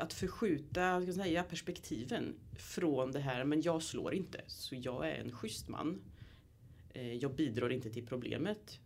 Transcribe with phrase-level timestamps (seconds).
[0.00, 5.14] att förskjuta ska säga, perspektiven från det här, men jag slår inte, så jag är
[5.14, 6.02] en schysst man.
[6.90, 8.80] Eh, jag bidrar inte till problemet.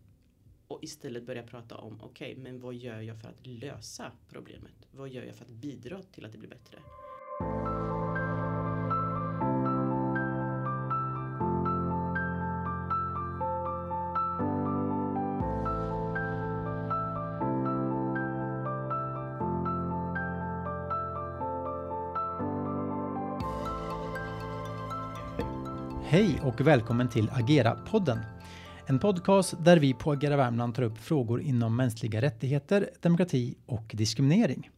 [0.69, 4.89] Och istället börja prata om, okej, okay, men vad gör jag för att lösa problemet?
[4.91, 6.79] Vad gör jag för att bidra till att det blir bättre?
[26.17, 28.19] Hej och välkommen till Agera-podden.
[28.87, 33.91] En podcast där vi på Agera Värmland tar upp frågor inom mänskliga rättigheter, demokrati och
[33.95, 34.71] diskriminering.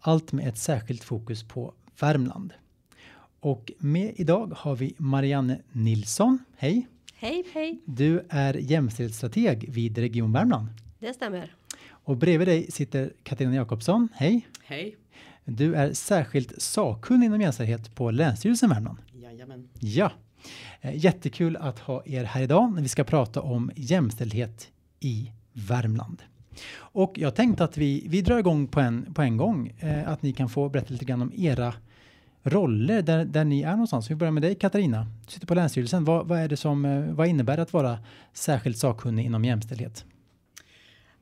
[0.00, 2.52] Allt med ett särskilt fokus på Värmland.
[3.40, 6.38] Och med idag har vi Marianne Nilsson.
[6.56, 6.86] Hej!
[7.14, 7.82] Hej, hej!
[7.84, 10.68] Du är jämställdhetsstrateg vid Region Värmland.
[10.98, 11.54] Det stämmer.
[11.88, 14.08] Och bredvid dig sitter Katarina Jakobsson.
[14.14, 14.48] Hej!
[14.64, 14.96] Hej!
[15.44, 18.98] Du är särskilt sakkunnig inom jämställdhet på Länsstyrelsen Värmland.
[19.12, 19.68] Jajamän.
[19.80, 20.12] Ja.
[20.80, 26.22] Eh, jättekul att ha er här idag när vi ska prata om jämställdhet i Värmland.
[26.76, 30.22] Och jag tänkte att vi, vi drar igång på en, på en gång, eh, att
[30.22, 31.74] ni kan få berätta lite grann om era
[32.42, 34.10] roller där, där ni är någonstans.
[34.10, 36.04] Vi börjar med dig Katarina, du sitter på Länsstyrelsen.
[36.04, 37.98] Vad, vad, är det som, eh, vad innebär det att vara
[38.32, 40.04] särskilt sakkunnig inom jämställdhet?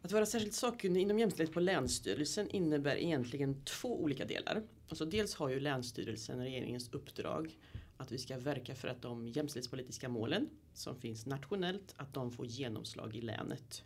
[0.02, 4.62] Att vara särskilt sakkunnig inom jämställdhet på Länsstyrelsen innebär egentligen två olika delar.
[4.88, 7.50] Alltså dels har ju Länsstyrelsen regeringens uppdrag
[7.96, 12.46] att vi ska verka för att de jämställdhetspolitiska målen som finns nationellt, att de får
[12.46, 13.84] genomslag i länet.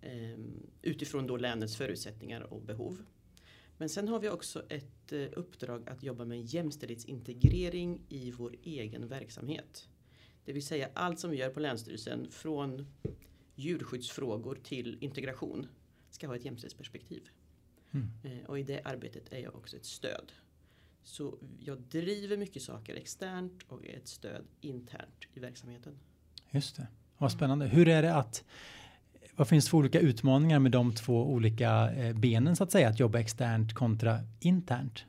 [0.00, 3.02] Ehm, utifrån då länets förutsättningar och behov.
[3.78, 9.08] Men sen har vi också ett eh, uppdrag att jobba med jämställdhetsintegrering i vår egen
[9.08, 9.88] verksamhet.
[10.44, 12.86] Det vill säga allt som vi gör på Länsstyrelsen från
[13.54, 15.66] djurskyddsfrågor till integration
[16.10, 17.28] ska ha ett jämställdhetsperspektiv.
[17.90, 18.08] Mm.
[18.24, 20.32] Eh, och i det arbetet är jag också ett stöd.
[21.06, 25.98] Så jag driver mycket saker externt och är ett stöd internt i verksamheten.
[26.50, 26.86] Just det.
[27.18, 27.66] Vad spännande.
[27.66, 28.44] Hur är det att
[29.36, 32.88] vad finns det för olika utmaningar med de två olika eh, benen så att säga?
[32.88, 35.04] Att jobba externt kontra internt?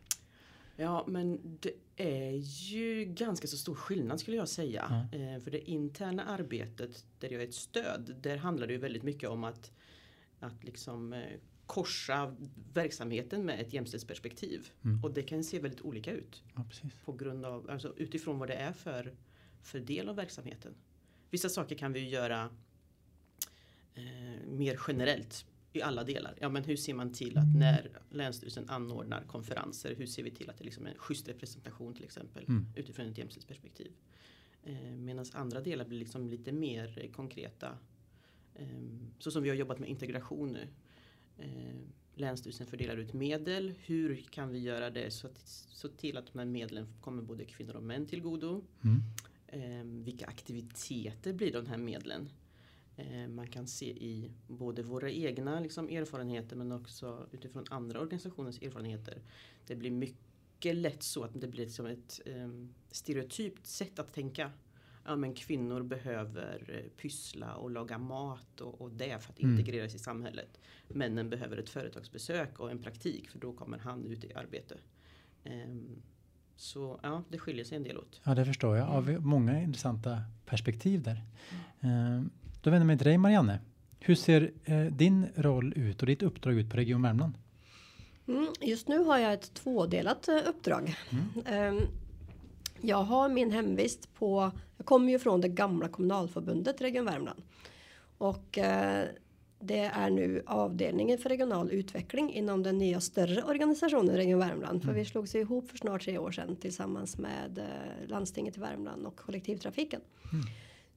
[0.75, 2.31] Ja, men det är
[2.71, 5.09] ju ganska så stor skillnad skulle jag säga.
[5.13, 5.41] Mm.
[5.41, 9.29] För det interna arbetet där jag är ett stöd, där handlar det ju väldigt mycket
[9.29, 9.71] om att,
[10.39, 11.19] att liksom eh,
[11.67, 12.35] korsa
[12.73, 14.69] verksamheten med ett jämställdhetsperspektiv.
[14.83, 15.03] Mm.
[15.03, 16.43] Och det kan se väldigt olika ut.
[16.55, 16.65] Ja,
[17.05, 19.13] på grund av, alltså utifrån vad det är för,
[19.61, 20.73] för del av verksamheten.
[21.29, 22.49] Vissa saker kan vi göra
[23.93, 26.37] eh, mer generellt i alla delar.
[26.41, 30.49] Ja, men hur ser man till att när Länsstyrelsen anordnar konferenser, hur ser vi till
[30.49, 32.65] att det liksom är en schysst representation till exempel mm.
[32.75, 33.91] utifrån ett jämställdhetsperspektiv.
[34.63, 37.77] Eh, Medan andra delar blir liksom lite mer konkreta.
[38.55, 38.67] Eh,
[39.19, 40.67] så som vi har jobbat med integration nu
[41.37, 41.75] eh,
[42.15, 43.73] Länsstyrelsen fördelar ut medel.
[43.85, 45.39] Hur kan vi göra det så, att,
[45.69, 48.63] så till att de här medlen kommer både kvinnor och män till godo?
[48.81, 49.01] Mm.
[49.47, 52.29] Eh, vilka aktiviteter blir de här medlen?
[52.95, 58.61] Eh, man kan se i både våra egna liksom, erfarenheter men också utifrån andra organisationers
[58.61, 59.21] erfarenheter.
[59.67, 62.49] Det blir mycket lätt så att det blir liksom ett eh,
[62.91, 64.51] stereotypt sätt att tänka
[65.07, 69.51] ja, men kvinnor behöver eh, pyssla och laga mat och, och det för att mm.
[69.51, 70.59] integreras i samhället.
[70.87, 74.75] Männen behöver ett företagsbesök och en praktik för då kommer han ut i arbete.
[75.45, 76.01] Um,
[76.55, 78.21] så ja, det skiljer sig en del åt.
[78.23, 78.89] Ja, det förstår jag.
[78.89, 81.21] Av många intressanta perspektiv där.
[81.79, 82.29] Mm.
[82.61, 83.59] Då vänder jag mig till dig Marianne.
[83.99, 87.33] Hur ser eh, din roll ut och ditt uppdrag ut på Region Värmland?
[88.27, 90.95] Mm, just nu har jag ett tvådelat eh, uppdrag.
[91.09, 91.75] Mm.
[91.75, 91.87] Um,
[92.81, 97.41] jag har min hemvist på, jag kommer ju från det gamla kommunalförbundet Region Värmland.
[98.17, 99.05] Och eh,
[99.59, 104.81] det är nu avdelningen för regional utveckling inom den nya större organisationen Region Värmland.
[104.81, 104.99] För mm.
[104.99, 109.05] vi slog sig ihop för snart tre år sedan tillsammans med eh, landstinget i Värmland
[109.05, 110.01] och kollektivtrafiken.
[110.33, 110.45] Mm.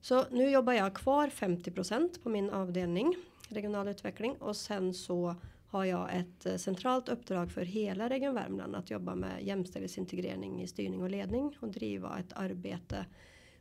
[0.01, 3.17] Så nu jobbar jag kvar 50% på min avdelning
[3.49, 5.35] regional utveckling och sen så
[5.71, 10.67] har jag ett eh, centralt uppdrag för hela Region Värmland att jobba med jämställdhetsintegrering i
[10.67, 13.07] styrning och ledning och driva ett arbete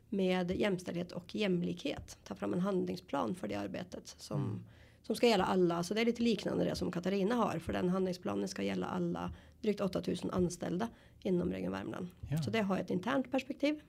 [0.08, 2.18] med jämställdhet och jämlikhet.
[2.24, 4.62] Ta fram en handlingsplan för det arbetet som, mm.
[5.02, 5.82] som ska gälla alla.
[5.82, 9.32] Så det är lite liknande det som Katarina har för den handlingsplanen ska gälla alla
[9.60, 10.88] drygt 8000 anställda
[11.22, 12.08] inom Region Värmland.
[12.30, 12.42] Ja.
[12.42, 13.80] Så det har ett internt perspektiv.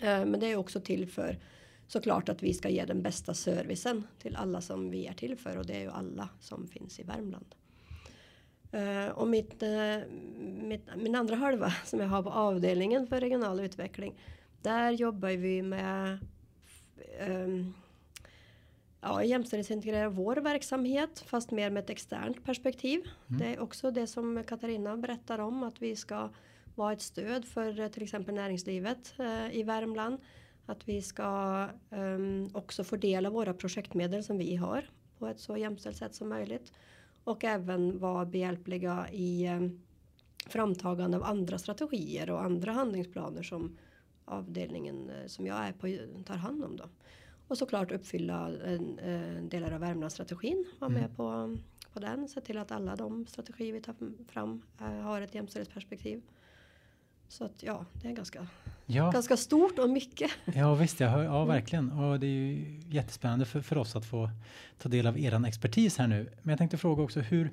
[0.00, 1.38] Eh, men det är också till för
[1.86, 5.58] såklart att vi ska ge den bästa servicen till alla som vi är till för
[5.58, 7.54] och det är ju alla som finns i Värmland.
[8.74, 10.02] Uh, och mitt, uh,
[10.42, 14.14] mitt, min andra halva som jag har på avdelningen för regional utveckling.
[14.62, 16.18] Där jobbar vi med
[17.28, 17.74] um,
[19.00, 23.00] ja, jämställdhetsintegrera vår verksamhet fast mer med ett externt perspektiv.
[23.28, 23.40] Mm.
[23.40, 26.30] Det är också det som Katarina berättar om att vi ska
[26.74, 30.18] vara ett stöd för eh, till exempel näringslivet eh, i Värmland.
[30.66, 35.40] Att vi ska um, också få del av våra projektmedel som vi har på ett
[35.40, 36.72] så jämställt sätt som möjligt.
[37.24, 39.80] Och även vara behjälpliga i um,
[40.46, 43.76] framtagande av andra strategier och andra handlingsplaner som
[44.24, 45.86] avdelningen eh, som jag är på
[46.24, 46.76] tar hand om.
[46.76, 46.84] Då.
[47.48, 50.64] Och såklart uppfylla en, en delar av Värmlandsstrategin.
[50.78, 51.14] Vara med Mm.
[51.14, 51.58] på,
[51.92, 52.28] på den.
[52.28, 53.94] Se till att alla de strategier vi tar
[54.28, 56.22] fram eh, har ett jämställdhetsperspektiv.
[57.28, 58.46] Så att ja, det är ganska,
[58.86, 60.30] Ja, ganska stort och mycket.
[60.54, 61.48] ja visst, jag hör, ja Mm.
[61.48, 61.92] verkligen.
[61.92, 64.30] Och det är ju jättespännande för, för oss att få
[64.78, 66.28] ta del av eran expertis här nu.
[66.42, 67.50] Men jag tänkte fråga också hur,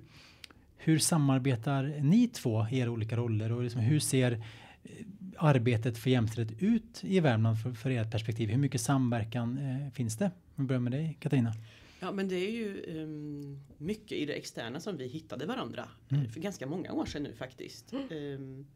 [0.77, 4.89] hur samarbetar ni två i era olika roller och liksom hur ser eh,
[5.38, 8.50] arbetet för jämställdhet ut i Värmland för, för ert perspektiv?
[8.50, 10.31] Hur mycket samverkan eh, finns det?
[10.56, 11.53] Vi börjar med dig Katarina.
[12.00, 16.25] Ja men det är ju um, mycket i det externa som vi hittade varandra Mm.
[16.25, 17.94] eh, för ganska många år sedan nu faktiskt.
[18.12, 18.68] Um,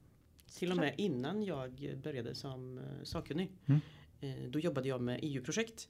[0.54, 3.52] till och med innan jag började som uh, sakkunnig.
[3.66, 3.82] Mm.
[4.22, 5.90] Eh, då jobbade jag med EU-projekt.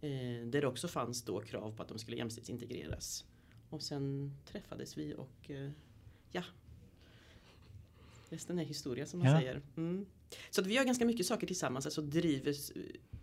[0.00, 3.24] eh, där det också fanns då krav på att de skulle jämställdhetsintegreras.
[3.70, 5.70] Och sen träffades vi och eh,
[6.32, 6.42] ja.
[8.28, 9.38] Resten är historia som man Ja.
[9.38, 9.62] säger.
[9.76, 10.06] Mm.
[10.50, 11.86] Så att vi gör ganska mycket saker tillsammans.
[11.86, 12.54] Alltså driver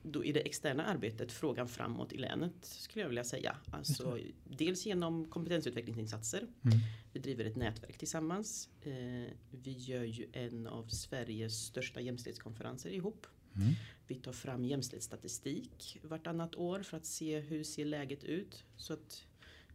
[0.03, 3.57] då i det externa arbetet frågan framåt i länet skulle jag vilja säga.
[3.71, 6.39] Alltså, dels genom kompetensutvecklingsinsatser.
[6.39, 6.77] Mm.
[7.13, 8.69] Vi driver ett nätverk tillsammans.
[8.81, 13.27] Eh, vi gör ju en av Sveriges största jämställdhetskonferenser ihop.
[13.55, 13.73] Mm.
[14.07, 18.63] Vi tar fram jämställdhetsstatistik vartannat år för att se hur ser läget ut.
[18.77, 19.23] Så att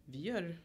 [0.04, 0.58] vi gör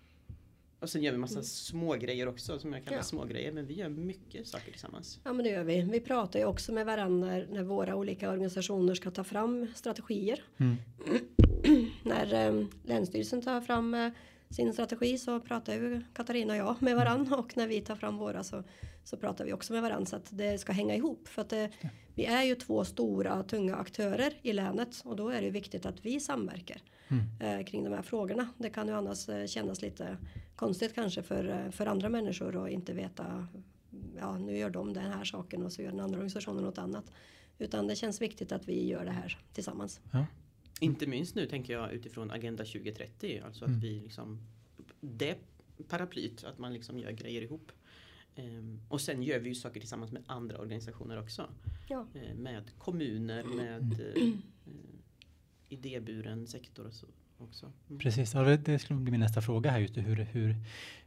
[0.84, 1.44] och sen gör vi massa Mm.
[1.44, 3.04] små grejer också som jag kallar Ja.
[3.04, 5.20] små grejer Men vi gör mycket saker tillsammans.
[5.24, 5.82] Ja men det gör vi.
[5.82, 10.44] Vi pratar ju också med varandra när, när våra olika organisationer ska ta fram strategier.
[10.58, 10.76] Mm.
[12.04, 14.10] När eh, Länsstyrelsen tar fram eh,
[14.50, 18.18] sin strategi så pratar ju Katarina och jag med varandra och när vi tar fram
[18.18, 18.64] våra så,
[19.04, 21.28] så pratar vi också med varandra så att det ska hänga ihop.
[21.28, 21.70] För att det,
[22.16, 25.86] vi är ju två stora tunga aktörer i länet och då är det ju viktigt
[25.86, 26.78] att vi samverkar
[27.08, 27.60] Mm.
[27.60, 28.48] eh, kring de här frågorna.
[28.58, 30.18] Det kan ju annars eh, kännas lite
[30.56, 33.48] konstigt kanske för, eh, för andra människor att inte veta
[34.16, 37.12] ja nu gör de den här saken och så gör den andra organisationen något annat.
[37.60, 40.02] Utan det känns viktigt att vi gör det här tillsammans.
[40.80, 43.42] Inte minst nu tänker jag utifrån Agenda 2030.
[43.46, 43.80] Alltså att Mm.
[43.80, 44.40] vi liksom
[45.02, 45.38] Det
[45.88, 47.72] paraplyt, att man liksom gör grejer ihop.
[48.36, 51.50] Ehm, och sen gör vi ju saker tillsammans med andra organisationer också.
[51.90, 52.08] Ja.
[52.14, 54.24] Eh, med kommuner, med eh,
[54.66, 54.80] eh,
[55.70, 57.08] idéburen sektor och så
[57.44, 57.72] också.
[57.90, 58.00] Mm.
[58.00, 60.56] Precis, ja, det- skulle bli min nästa fråga här just hur, hur,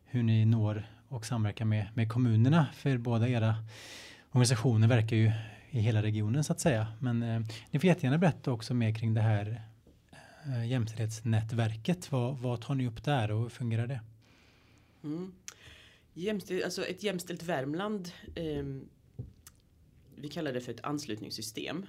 [0.05, 2.67] hur ni når och samverkar med, med kommunerna.
[2.75, 3.55] För båda era
[4.31, 5.33] organisationer verkar ju
[5.71, 6.87] i hela regionen så att säga.
[7.00, 7.41] Men eh,
[7.71, 9.62] ni får jättegärna berätta också mer kring det här
[10.47, 12.12] eh, jämställdhetsnätverket.
[12.12, 14.00] Vad, vad tar ni upp där och hur fungerar det?
[15.05, 15.33] Mm.
[16.15, 18.09] Jämställ, alltså ett jämställt Värmland.
[18.35, 18.88] ehm,
[20.17, 21.87] vi kallar det för ett anslutningssystem.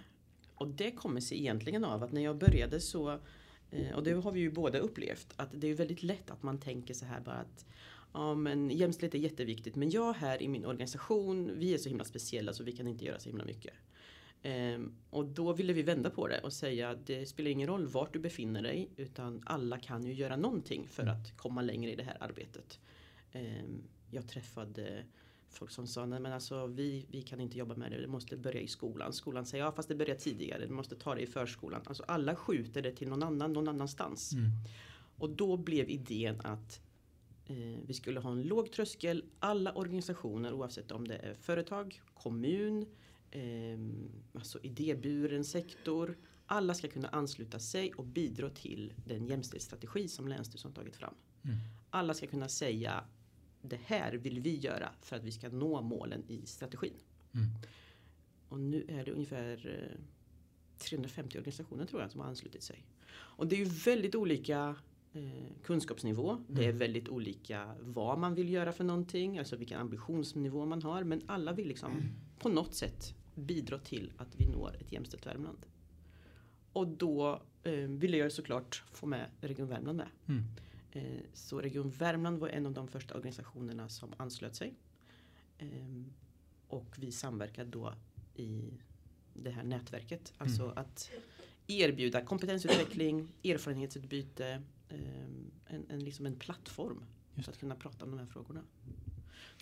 [0.55, 3.17] Och det kommer sig egentligen av att när jag började så eh,
[3.95, 6.93] och det har vi ju båda upplevt att det är väldigt lätt att man tänker
[6.93, 7.65] så här bara att
[8.13, 12.03] Ja men jämställdhet är jätteviktigt men jag här i min organisation vi är så himla
[12.03, 13.73] speciella så vi kan inte göra så himla mycket.
[14.41, 17.87] Ehm, och då ville vi vända på det och säga att det spelar ingen roll
[17.87, 21.95] vart du befinner dig utan alla kan ju göra någonting för att komma längre i
[21.95, 22.79] det här arbetet.
[23.31, 25.03] Ehm, jag träffade
[25.49, 28.37] folk som sa nej men alltså vi, vi kan inte jobba med det, det måste
[28.37, 29.13] börja i skolan.
[29.13, 31.81] Skolan säger ja fast det börjar tidigare, du måste ta det i förskolan.
[31.85, 34.33] Alltså alla skjuter det till någon annan någon annanstans.
[34.33, 34.49] Mm.
[35.17, 36.81] Och då blev idén att
[37.45, 39.23] eh, vi skulle ha en låg tröskel.
[39.39, 42.85] Alla organisationer oavsett om det är företag, kommun,
[43.31, 43.79] eh,
[44.33, 46.17] alltså idéburen sektor.
[46.45, 51.13] Alla ska kunna ansluta sig och bidra till den jämställdhetsstrategi som Länsstyrelsen har tagit fram.
[51.43, 51.57] Mm.
[51.89, 53.03] Alla ska kunna säga
[53.69, 56.93] det här vill vi göra för att vi ska nå målen i strategin.
[57.33, 57.47] Mm.
[58.49, 59.99] Och nu är det ungefär eh,
[60.77, 62.85] 350 organisationer tror jag som har anslutit sig.
[63.09, 64.75] Och det är ju väldigt olika
[65.13, 66.37] eh, kunskapsnivå.
[66.47, 69.39] Det är väldigt olika vad man vill göra för någonting.
[69.39, 71.03] Alltså vilken ambitionsnivå man har.
[71.03, 71.91] Men alla vill liksom
[72.39, 75.65] på något sätt bidra till att vi når ett jämställt Värmland.
[76.73, 80.07] Och då eh, ville jag såklart få med Region Värmland med.
[80.27, 80.43] Mm.
[80.97, 84.73] Eh, så Region Värmland var en av de första organisationerna som anslöt sig.
[85.57, 86.13] Ehm,
[86.67, 87.93] och vi samverkade då
[88.35, 88.73] i
[89.33, 90.33] det här nätverket.
[90.37, 90.77] Alltså Mm.
[90.77, 91.11] att
[91.67, 97.03] erbjuda kompetensutveckling, erfarenhetsutbyte, ehm, en, en, liksom en plattform
[97.43, 98.61] för att kunna prata om de här frågorna.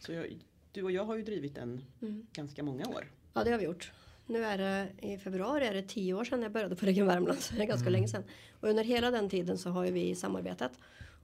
[0.01, 0.39] Så jag,
[0.71, 2.27] du och jag har ju drivit den Mm.
[2.33, 3.11] ganska många år.
[3.33, 3.91] Ja det har vi gjort.
[4.27, 7.39] Nu är det i februari är det tio år sedan jag började på Region Värmland.
[7.39, 8.23] Så det är ganska länge sedan.
[8.59, 10.71] Och under hela den tiden så har ju vi samarbetat.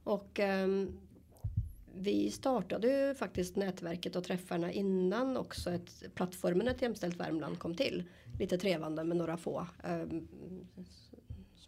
[0.04, 1.00] Och ehm,
[1.96, 7.76] vi startade ju faktiskt nätverket och träffarna innan också ett, plattformen Ett jämställt Värmland kom
[7.76, 8.04] till.
[8.40, 10.28] Lite trevande med några få, ehm,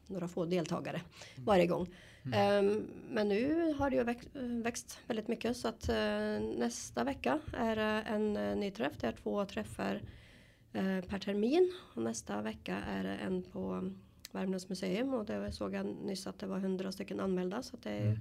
[0.07, 1.01] några få deltagare
[1.35, 1.87] varje gång.
[2.33, 4.29] Ehm, men nu har det ju växt,
[4.63, 8.93] växt väldigt mycket så att eh, nästa vecka är det en eh, ny träff.
[8.99, 10.01] Det är två träffar
[10.73, 11.73] eh, per termin.
[11.95, 13.91] Och nästa vecka är det en på
[14.33, 17.83] Värmlands museum och det såg jag nyss att det var hundra stycken anmälda så att
[17.83, 18.17] det är ju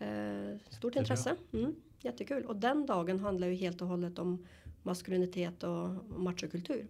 [0.00, 1.00] Eh, stort Jättebra.
[1.00, 1.36] intresse.
[1.52, 2.44] Mm, jättekul.
[2.44, 4.46] Och den dagen handlar ju helt och hållet om
[4.82, 5.88] maskulinitet och
[6.18, 6.86] machokultur.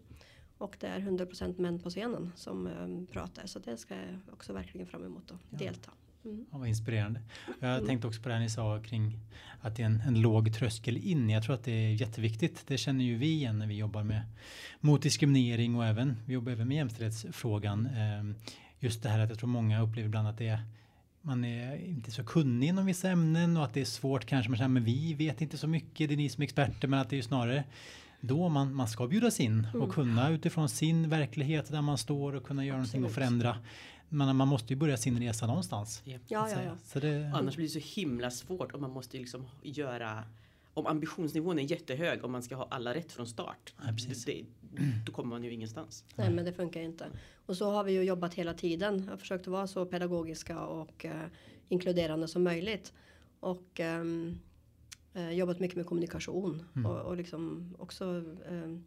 [0.59, 3.47] Och det är 100% män på scenen som eh, pratar.
[3.47, 5.59] Så det ska jag också verkligen fram emot att Ja.
[5.59, 5.91] delta.
[6.25, 6.47] Mm.
[6.53, 7.21] Ja, vad inspirerande.
[7.61, 7.87] Jag Mm.
[7.87, 9.19] tänkte också på det ni sa kring
[9.61, 11.31] att det är en, en låg tröskel in.
[11.31, 12.65] Jag tror att det är jätteviktigt.
[12.67, 14.23] Det känner ju vi igen när vi jobbar med
[14.81, 17.87] mot diskriminering och även vi jobbar även med jämställdhetsfrågan.
[17.87, 18.35] Ehm,
[18.81, 20.61] Just det här att jag tror många upplever ibland att det är
[21.23, 24.51] man är inte så kunnig inom vissa ämnen och att det är svårt kanske.
[24.51, 26.89] Man känner men vi vet inte så mycket, det är ni som är experter.
[26.89, 27.65] Men att det är ju snarare
[28.21, 29.83] då man, man ska bjudas in Mm.
[29.83, 33.29] och kunna utifrån sin verklighet där man står och kunna göra någonting och Absolut.
[33.29, 33.57] förändra.
[34.09, 36.03] Men man måste ju börja sin resa någonstans.
[36.05, 36.19] Ja.
[36.27, 36.77] Ja, ja, ja.
[36.85, 40.25] Så det, Annars blir det så himla svårt om man måste liksom göra
[40.75, 43.75] om ambitionsnivån är jättehög och man ska ha alla rätt från start.
[43.79, 43.93] Ja,
[44.27, 44.45] det,
[45.07, 46.05] då kommer man ju ingenstans.
[46.15, 47.07] Nej men det funkar inte.
[47.47, 49.03] Och så har vi ju jobbat hela tiden.
[49.05, 51.27] Jag har försökt vara så pedagogiska och eh,
[51.69, 52.93] inkluderande som möjligt.
[53.41, 54.39] Och ehm,
[55.15, 56.63] eh, jobbat mycket med kommunikation.
[56.77, 56.91] Mm.
[56.91, 58.85] Och, och liksom också ehm,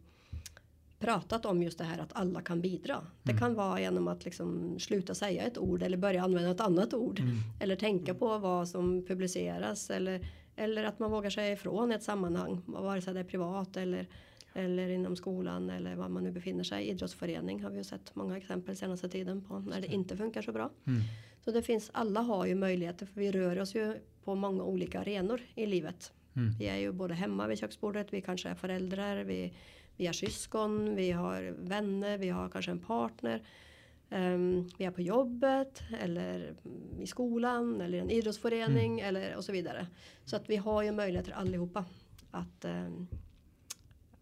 [1.02, 3.06] pratat om just det här att alla kan bidra.
[3.22, 3.40] Det Mm.
[3.40, 7.20] kan vara genom att liksom sluta säga ett ord eller börja använda ett annat ord.
[7.20, 7.34] Mm.
[7.60, 9.90] Eller tänka på vad som publiceras.
[9.90, 10.20] Eller,
[10.56, 12.62] eller att man vågar säga ifrån i ett sammanhang.
[12.66, 14.06] Vare sig det är privat eller,
[14.54, 16.88] eller inom skolan eller var man nu befinner sig.
[16.88, 20.52] Idrottsförening har vi ju sett många exempel senaste tiden på när det inte funkar så
[20.52, 20.70] bra.
[20.86, 21.00] Mm.
[21.44, 23.94] Så det finns, alla har ju möjligheter för vi rör oss ju
[24.24, 26.12] på många olika arenor i livet.
[26.36, 26.54] Mm.
[26.58, 29.52] Vi är ju både hemma vid köksbordet, vi kanske är föräldrar, vi,
[29.96, 33.42] vi är syskon, vi har vänner, vi har kanske en partner.
[34.10, 36.54] Ehm, vi är på jobbet eller
[37.00, 39.86] i skolan eller i en idrottsförening eller och så vidare.
[40.24, 41.84] Så att vi har ju möjligheter allihopa
[42.30, 43.06] att ehm,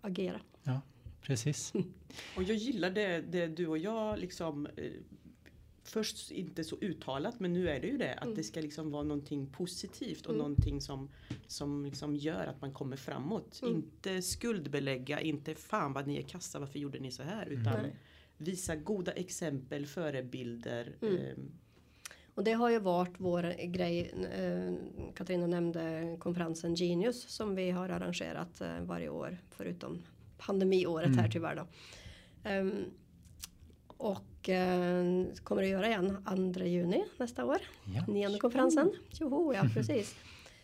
[0.00, 0.40] agera.
[1.23, 1.73] Precis.
[2.37, 4.90] Och jag gillar det, det du och jag liksom eh,
[5.93, 8.35] Först inte så uttalat men nu är det ju det att Mm.
[8.35, 10.39] det ska liksom vara någonting positivt och Mm.
[10.39, 11.09] någonting som,
[11.47, 13.61] som liksom gör att man kommer framåt.
[13.63, 13.75] Mm.
[13.75, 17.47] Inte skuldbelägga, inte fan vad ni är kassa, varför gjorde ni så här?
[17.47, 17.97] Utan Nej.
[18.37, 20.97] visa goda exempel, förebilder.
[21.03, 21.17] Mm.
[21.17, 21.51] ehm,
[22.35, 24.11] Och det har ju varit vår grej.
[24.33, 24.75] Eh,
[25.15, 30.03] Katarina nämnde konferensen Genius som vi har arrangerat eh, varje år förutom
[30.39, 31.31] pandemiåret här Mm.
[31.31, 31.67] tyvärr då.
[32.45, 32.73] Ehm,
[33.87, 34.21] och eh,
[35.45, 37.59] kommer att göra igen 2 juni nästa år.
[37.97, 38.07] Ja.
[38.09, 38.93] Nionde konferensen.
[39.11, 40.15] Joho, ja precis.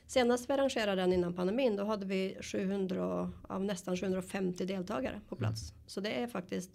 [0.07, 5.37] Senast vi arrangerade den innan pandemin då hade vi 700 av nästan 750 deltagare på
[5.37, 5.73] plats.
[5.87, 6.71] Så det är faktiskt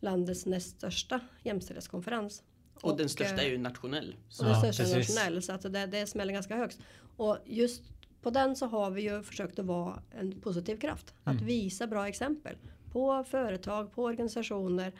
[0.00, 2.42] landets näst största jämställdhetskonferens.
[2.82, 4.16] och, den största eh, är ju nationell.
[4.28, 5.16] Så och den Ja, största är precis.
[5.16, 6.78] nationell så att det, det smäller ganska högst.
[7.16, 7.82] Och just
[8.22, 11.14] på den så har vi ju försökt att vara en positiv kraft.
[11.24, 11.46] Att Mm.
[11.46, 12.56] visa bra exempel
[12.92, 14.92] på företag, på organisationer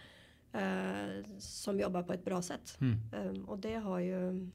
[0.52, 2.78] eh, som jobbar på ett bra sätt.
[2.80, 2.98] Mm.
[3.12, 4.50] Eh, och det har ju,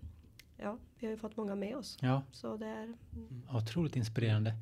[0.57, 1.97] ja, vi har ju fått många med oss.
[2.01, 2.93] Ja, Så det är,
[3.51, 4.53] otroligt inspirerande.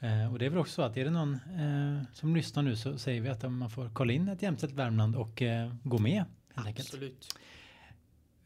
[0.00, 2.76] Eh, och det är väl också så att är det någon eh, som lyssnar nu
[2.76, 6.24] så säger vi att man får kolla in ett jämställt Värmland och eh, gå med.
[6.54, 6.88] Helt enkelt.
[6.88, 7.34] absolut.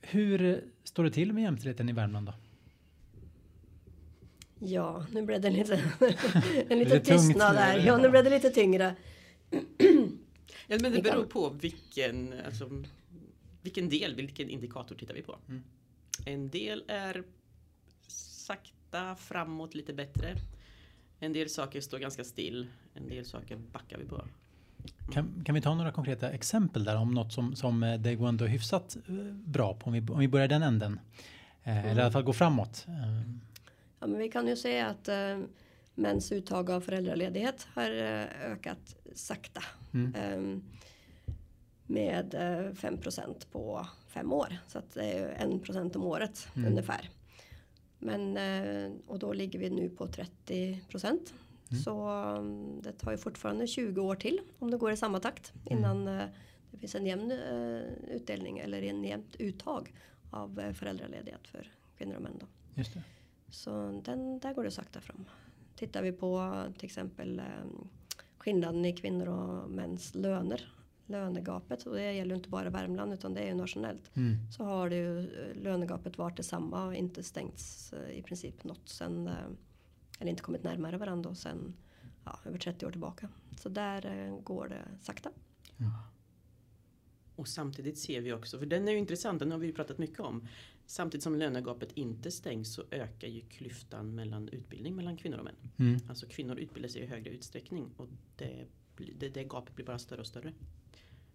[0.01, 2.35] Hur står det till med jämställdheten i Värmland då?
[4.59, 5.75] ja, nu blev det lite,
[6.69, 7.87] en Lite liten tystnad nu, där.
[7.87, 8.95] Ja, nu blev det lite tyngre.
[10.67, 12.83] Ja, men det beror på vilken, alltså,
[13.63, 15.39] vilken del, vilken indikator tittar vi på.
[15.49, 15.63] Mm.
[16.27, 17.25] En del är
[18.07, 20.35] sakta framåt lite bättre.
[21.19, 22.67] En del saker står ganska still.
[22.95, 24.25] En del saker backar vi på.
[25.13, 28.29] Kan, kan vi ta några konkreta exempel där om något som, som eh, det går
[28.29, 31.01] ändå hyfsat eh, bra på om vi, om vi börjar den änden?
[31.63, 32.87] Eh, Eller i alla fall gå framåt.
[34.01, 35.39] Ja, men vi kan ju se att eh,
[35.95, 39.63] mäns uttag av föräldraledighet har eh, ökat sakta.
[39.95, 40.15] Mm.
[40.15, 40.61] Eh,
[41.87, 44.57] med eh, 5% på fem år.
[44.69, 46.71] Så att det är ju 1 procent om året Mm.
[46.73, 47.11] ungefär.
[47.99, 51.35] Men, eh, och då ligger vi nu på 30 procent.
[51.71, 51.83] Mm.
[51.83, 55.53] Så mm, det tar ju fortfarande 20 år till om det går i samma takt
[55.67, 55.79] Mm.
[55.79, 56.27] innan eh,
[56.71, 59.93] det finns en jämn eh, utdelning eller en jämnt uttag
[60.31, 62.39] av eh, föräldraledighet för kvinnor och män.
[62.41, 62.47] Då.
[63.51, 65.25] Så den, där går det sakta fram.
[65.77, 67.45] Tittar vi på till exempel eh,
[68.45, 70.71] skillnaden i kvinnor och mäns löner
[71.07, 74.17] lönegapet och det gäller inte bara Värmland utan det är ju nationellt.
[74.17, 74.37] Mm.
[74.53, 78.89] Så har det ju eh, lönegapet varit detsamma och inte stängts eh, i princip något
[78.89, 79.35] sen eh,
[80.19, 81.75] eller inte kommit närmare varandra sen
[82.25, 83.29] ja, över 30 år tillbaka.
[83.57, 85.31] Så där går det sakta.
[87.37, 89.99] Och samtidigt ser vi också, för den är ju intressant, den har vi ju pratat
[89.99, 90.49] mycket om.
[90.87, 95.55] Samtidigt som lönegapet inte stängs så ökar ju klyftan mellan utbildning mellan kvinnor och män.
[95.77, 96.01] Mm.
[96.09, 98.65] Alltså kvinnor utbildar sig i högre utsträckning och det,
[99.19, 100.53] det, det gapet blir bara större och större.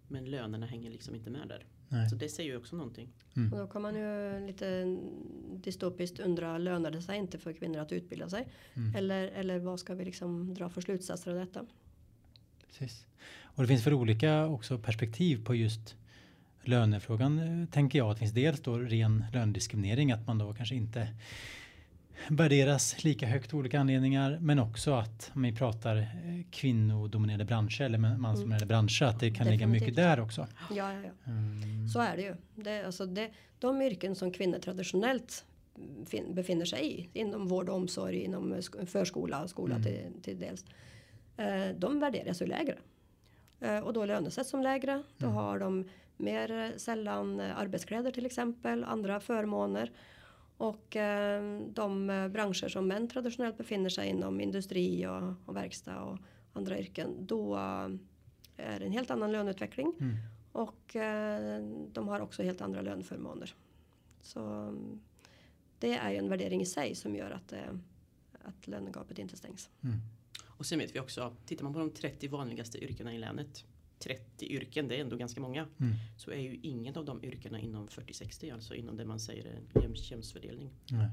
[0.07, 1.65] Men lönerna hänger liksom inte med där.
[1.89, 2.09] Nej.
[2.09, 3.09] Så det säger ju också någonting.
[3.35, 3.53] Mm.
[3.53, 4.97] Och då kan man ju lite
[5.55, 8.47] dystopiskt undra, lönar det sig inte för kvinnor att utbilda sig?
[8.73, 8.95] Mm.
[8.95, 11.65] Eller, eller vad ska vi liksom dra för slutsatser av detta?
[12.67, 13.05] Precis.
[13.41, 15.95] Och det finns för olika också perspektiv på just
[16.63, 18.09] lönefrågan eh, tänker jag.
[18.09, 21.07] att Det finns dels då ren lönediskriminering, att man då kanske inte
[22.27, 26.05] värderas lika högt av olika anledningar, men också att om vi pratar eh,
[26.51, 29.95] kvinnodominerade branscher eller mansdominerade branscher, att det kan ligga mycket Definitivt.
[29.95, 30.47] där också.
[30.69, 31.31] Ja, ja, ja.
[31.31, 31.87] Mm.
[31.89, 32.35] Så är det ju.
[32.55, 35.45] Det, alltså det, de yrken som kvinnor traditionellt
[36.05, 39.83] fin, befinner sig i, inom vård och omsorg, inom sk- förskola och skola Mm.
[39.87, 40.65] till, till dels.
[41.37, 42.75] Eh, de värderas ju lägre.
[43.83, 45.03] Och då lönesätts som lägre.
[45.17, 45.35] Då Mm.
[45.37, 45.89] har de
[46.19, 49.91] mer sällan arbetskläder till exempel, andra förmåner.
[50.57, 56.17] Och eh, de branscher som män traditionellt befinner sig inom, industri och, och verkstad och
[56.53, 57.89] andra yrken, då eh,
[58.57, 59.93] är det en helt annan löneutveckling.
[59.99, 60.15] Mm.
[60.51, 63.55] Och eh, de har också helt andra löneförmåner.
[64.21, 64.73] Så
[65.79, 67.73] det är ju en värdering i sig som gör att, eh,
[68.43, 69.69] att lönegapet inte stängs.
[69.83, 69.97] Mm.
[70.45, 73.65] Och sen vet vi också, tittar man på de 30 vanligaste yrkena i länet
[73.99, 75.67] 30 yrken, det är ändå ganska många.
[75.79, 75.93] Mm.
[76.17, 79.81] Så är ju ingen av de yrkena inom 40-60, alltså inom det man säger är
[79.81, 80.69] jäm, jämnsfördelning.
[80.91, 81.09] Nej,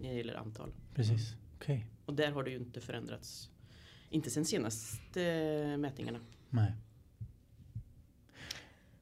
[0.00, 0.72] När det gäller antal.
[0.94, 1.34] precis.
[1.56, 1.86] Okej.
[2.06, 3.50] Och där har det ju inte förändrats.
[4.10, 5.20] Inte sen senaste
[5.78, 6.20] mätningarna.
[6.50, 6.72] Nej.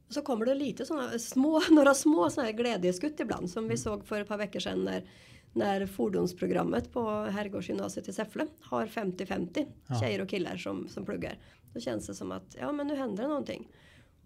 [0.09, 4.04] Så kommer det lite såna små, några små såna här glädjeskutt ibland som vi såg
[4.06, 5.04] för ett par veckor sedan när,
[5.52, 10.00] när fordonsprogrammet på Herrgårdsgymnasiet i Säffle har 50-50 Ja.
[10.00, 11.38] tjejer och killar som, som pluggar.
[11.75, 13.69] Då känns det som att ja men nu händer det någonting.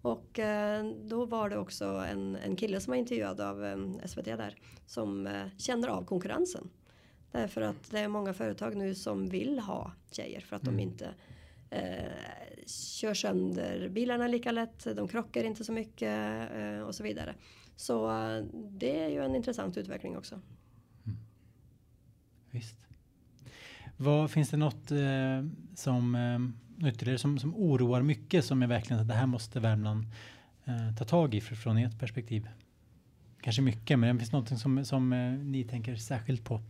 [0.01, 4.25] Och eh, då var det också en, en kille som var intervjuad av eh, SVT
[4.25, 6.69] där som eh, känner av konkurrensen.
[7.31, 11.09] Därför att det är många företag nu som vill ha tjejer för att de inte
[11.69, 12.11] eh,
[12.67, 17.35] kör sönder bilarna lika lätt, de krockar inte så mycket eh, och så vidare.
[17.75, 20.41] Så eh, det är ju en intressant utveckling också.
[22.55, 22.77] Visst.
[23.97, 29.01] Vad, finns det något eh, som, eh, ytterligare som, som oroar mycket som är verkligen
[29.01, 30.05] att det här måste Värmland
[30.65, 32.47] eh, ta tag i för, från ert perspektiv?
[33.41, 36.61] Kanske mycket, men finns det något som, som eh, ni tänker särskilt på?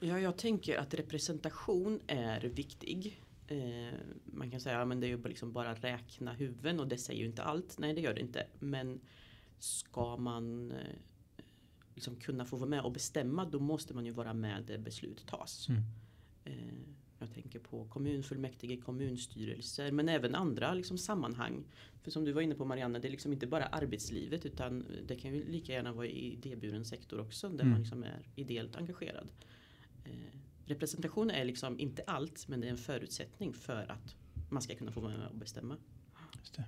[0.00, 3.22] Ja, jag tänker att representation är viktig.
[3.48, 6.98] Eh, man kan säga att ja, det är ju liksom bara räkna huvuden och det
[6.98, 7.78] säger ju inte allt.
[7.78, 8.46] Nej, det gör det inte.
[8.58, 9.00] Men
[9.58, 10.78] ska man eh,
[11.94, 15.26] liksom kunna få vara med och bestämma då måste man ju vara med där beslut
[15.26, 15.68] tas.
[15.68, 15.82] Mm.
[16.44, 16.74] Eh,
[17.18, 21.64] jag tänker på kommunfullmäktige, kommunstyrelser men även andra liksom, sammanhang.
[22.02, 25.16] För som du var inne på Marianne, det är liksom inte bara arbetslivet utan det
[25.16, 27.70] kan ju lika gärna vara i idéburen sektor också där Mm.
[27.70, 29.28] man liksom är ideellt engagerad.
[30.04, 30.10] Eh,
[30.64, 34.14] representation är liksom inte allt men det är en förutsättning för att
[34.50, 35.76] man ska kunna få vara med och bestämma.
[36.38, 36.64] Just det.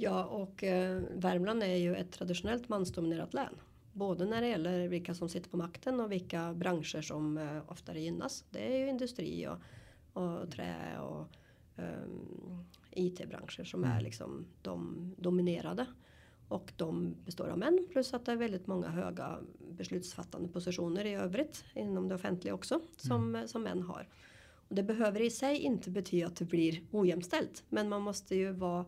[0.00, 3.54] Ja, och eh, Värmland är ju ett traditionellt mansdominerat län.
[3.92, 8.00] Både när det gäller vilka som sitter på makten och vilka branscher som eh, oftare
[8.00, 8.44] gynnas.
[8.50, 11.26] Det är ju industri och, och trä och
[11.76, 15.86] ehm, IT-branscher som är liksom de dominerade.
[16.48, 19.38] Och de består av män plus att det är väldigt många höga
[19.70, 24.08] beslutsfattande positioner i övrigt inom det offentliga också som, som män har.
[24.68, 28.52] Och det behöver i sig inte betyda att det blir ojämställt men man måste ju
[28.52, 28.86] vara um,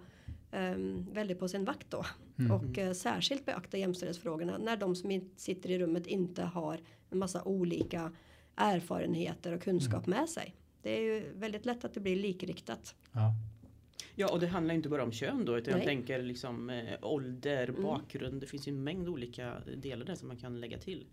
[1.12, 2.04] väldigt på sin vakt då.
[2.50, 7.44] Och eh, särskilt beakta jämställdhetsfrågorna när de som sitter i rummet inte har en massa
[7.44, 8.12] olika
[8.54, 10.54] erfarenheter och kunskap med sig.
[10.82, 12.94] Det är ju väldigt lätt att det blir likriktat.
[13.12, 13.34] Ja.
[14.14, 15.86] Ja och det handlar inte bara om kön då utan jag Nej.
[15.86, 18.40] tänker liksom eh, ålder, bakgrund.
[18.40, 21.06] Det finns ju en mängd olika delar där som man kan lägga till.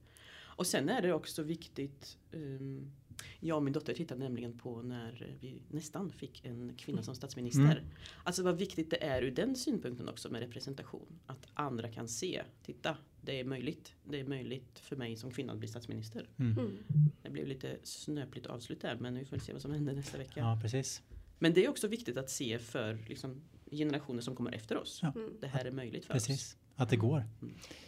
[0.57, 2.91] Och sen är det också viktigt ehm,
[3.39, 7.63] jag och min dotter tittade nämligen på när vi nästan fick en kvinna som statsminister.
[7.63, 7.83] Mm.
[8.23, 11.19] Alltså vad viktigt det är ur den synpunkten också med representation.
[11.25, 13.93] Att andra kan se, titta det är möjligt.
[14.03, 16.29] Det är möjligt för mig som kvinna att bli statsminister.
[16.37, 16.59] Mm.
[16.59, 16.77] Mm.
[17.21, 20.39] Det blev lite snöpligt avslut där men vi får se vad som händer nästa vecka.
[20.39, 21.01] ja, precis.
[21.39, 24.99] Men det är också viktigt att se för liksom, generationer som kommer efter oss.
[25.01, 25.11] Ja.
[25.15, 25.33] Mm.
[25.41, 26.27] Det här är möjligt för oss.
[26.27, 26.57] Precis.
[26.75, 27.23] Att det går.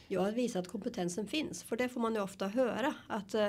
[0.07, 1.63] Jag har visat att kompetensen finns.
[1.63, 2.93] För det får man ju ofta höra.
[3.07, 3.47] Att eh,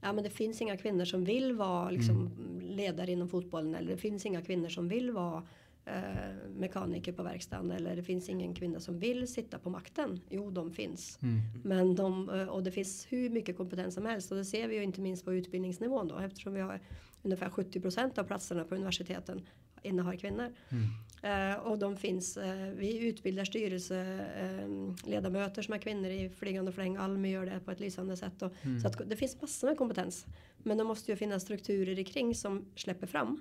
[0.00, 2.30] ja, men det finns inga kvinnor som vill vara liksom,
[2.62, 5.42] ledare inom fotbollen eller det finns inga kvinnor som vill vara
[5.84, 10.20] eh, mekaniker på verkstaden eller det finns ingen kvinna som vill sitta på makten.
[10.28, 11.18] Jo, de finns.
[11.22, 11.40] Mm.
[11.64, 14.76] Men de, eh, och det finns hur mycket kompetens som helst och det ser vi
[14.76, 16.80] ju inte minst på utbildningsnivån då eftersom vi har
[17.22, 19.42] ungefär 70 procent av platserna på universiteten
[19.82, 20.54] innehar kvinnor.
[20.68, 20.84] Mm.
[21.22, 26.96] Eh, och de finns, eh, vi utbildar styrelseledamöter som är kvinnor i flygande fläng.
[26.96, 28.42] Almi gör det på ett lysande sätt.
[28.42, 28.80] Och, Mm.
[28.80, 30.26] Så att det finns massor med kompetens.
[30.58, 33.40] Men det måste ju finnas strukturer i kring som släpper fram.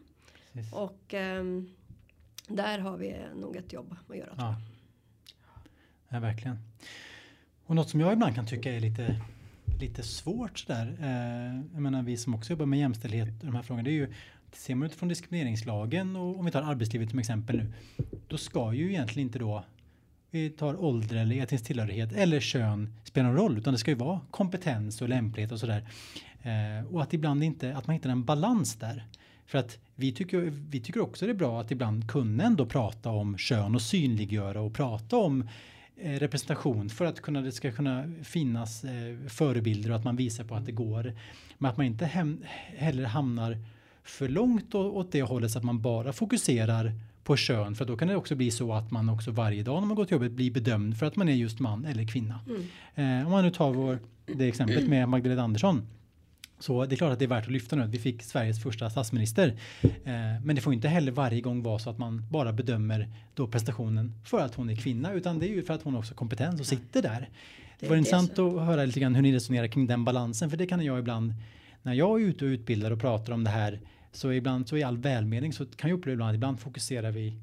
[0.53, 0.73] Precis.
[0.73, 1.69] Och ehm,
[2.47, 4.33] där har vi nog ett jobb att göra.
[4.37, 4.55] Ja.
[6.09, 6.57] ja, verkligen.
[7.65, 9.21] Och något som jag ibland kan tycka är lite,
[9.79, 10.97] lite svårt sådär.
[11.01, 13.83] Eh, jag menar vi som också jobbar med jämställdhet och de här frågorna.
[13.83, 14.13] Det är ju,
[14.55, 17.73] ser man utifrån diskrimineringslagen och om vi tar arbetslivet som exempel nu.
[18.27, 19.63] Då ska ju egentligen inte då
[20.31, 23.97] vi tar ålder eller etnisk tillhörighet eller kön spelar någon roll utan det ska ju
[23.97, 25.87] vara kompetens och lämplighet och sådär.
[26.41, 29.05] Eh, och att ibland inte, att man hittar en balans där.
[29.45, 33.09] För att vi tycker, vi tycker också det är bra att ibland kunna ändå prata
[33.09, 35.49] om kön och synliggöra och prata om
[35.97, 40.43] eh, representation för att kunna, det ska kunna finnas eh, förebilder och att man visar
[40.43, 41.13] på att det går.
[41.57, 42.43] Men att man inte hem,
[42.77, 43.57] heller hamnar
[44.09, 46.93] för långt åt det hållet så att man bara fokuserar
[47.23, 49.87] på kön för då kan det också bli så att man också varje dag när
[49.87, 52.39] man går till jobbet blir bedömd för att man är just man eller kvinna.
[52.47, 53.19] Mm.
[53.19, 55.87] Eh, om man nu tar vår, det exemplet med Magdalena Andersson.
[56.59, 58.63] Så det är klart att det är värt att lyfta nu att vi fick Sveriges
[58.63, 59.53] första statsminister.
[59.81, 59.91] Eh,
[60.43, 64.13] men det får inte heller varje gång vara så att man bara bedömer då prestationen
[64.25, 66.59] för att hon är kvinna utan det är ju för att hon också har kompetens
[66.59, 67.29] och sitter där.
[67.79, 70.57] Det var det intressant att höra lite grann hur ni resonerar kring den balansen för
[70.57, 71.33] det kan jag ibland
[71.81, 73.79] när jag är ute och utbildar och pratar om det här
[74.11, 77.33] så ibland så i all välmening så kan jag uppleva ibland att ibland fokuserar vi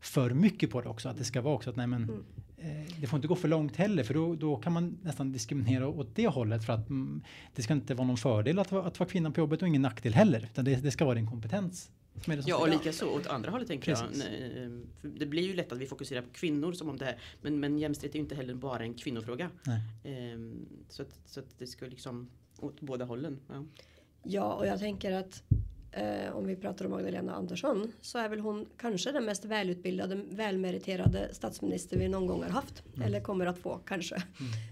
[0.00, 1.08] för mycket på det också.
[1.08, 2.24] Att det ska vara också att nej men Mm.
[2.86, 5.88] eh, det får inte gå för långt heller för då, då kan man nästan diskriminera
[5.88, 7.22] åt det hållet för att mm,
[7.54, 10.14] det ska inte vara någon fördel att, att vara kvinna på jobbet och ingen nackdel
[10.14, 10.48] heller.
[10.52, 11.90] Utan det, det ska vara din kompetens.
[12.46, 14.24] Ja, och lika så åt andra hållet tänker Precis.
[14.24, 14.30] jag.
[14.64, 14.64] Nej,
[15.04, 17.16] eh, Det blir ju lätt att vi fokuserar på kvinnor som om det här.
[17.42, 19.50] Men, men jämställdhet är ju inte heller bara en kvinnofråga.
[19.66, 19.80] Nej.
[20.04, 23.38] Ehm, så, att, så att det ska liksom åt båda hållen.
[23.48, 23.64] Ja.
[24.22, 25.42] Ja, och jag tänker att
[25.96, 30.20] eh, om vi pratar om Magdalena Andersson så är väl hon kanske den mest välutbildade,
[30.30, 32.82] välmeriterade statsminister vi någon gång har haft.
[33.04, 34.16] Eller kommer att få kanske.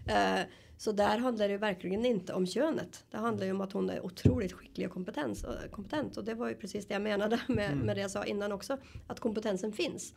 [0.07, 0.41] Eh,
[0.77, 3.05] så där handlar det verkligen inte om könet.
[3.11, 6.17] Det handlar ju om att hon är otroligt skicklig och kompetens, och, kompetent.
[6.17, 8.79] Och det var ju precis det jag menade med, med det jag sa innan också.
[9.07, 10.15] Att kompetensen finns.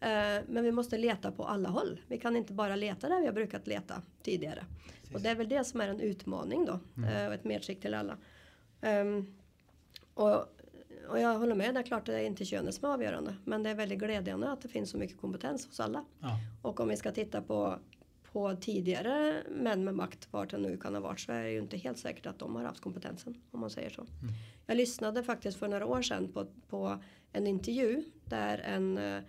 [0.00, 2.00] Eh, men vi måste leta på alla håll.
[2.08, 4.64] Vi kan inte bara leta där vi har brukat leta tidigare.
[5.14, 6.72] Och det är väl det som är en utmaning då.
[7.04, 8.16] eh, Och ett medskick till alla.
[8.80, 9.26] Ehm,
[10.14, 10.46] och,
[11.08, 13.34] och jag håller med, det är klart det är inte könet som är avgörande.
[13.44, 16.04] Men det är väldigt glädjande att det finns så mycket kompetens hos alla.
[16.20, 16.38] Ja.
[16.62, 17.78] Och om vi ska titta på,
[18.32, 21.58] på tidigare män med makt, vart det nu kan ha varit, så är det ju
[21.58, 23.42] inte helt säkert att de har haft kompetensen.
[23.50, 24.06] Om man säger så.
[24.66, 26.98] Jag lyssnade faktiskt för några år sedan på, på
[27.32, 29.22] en intervju där en eh,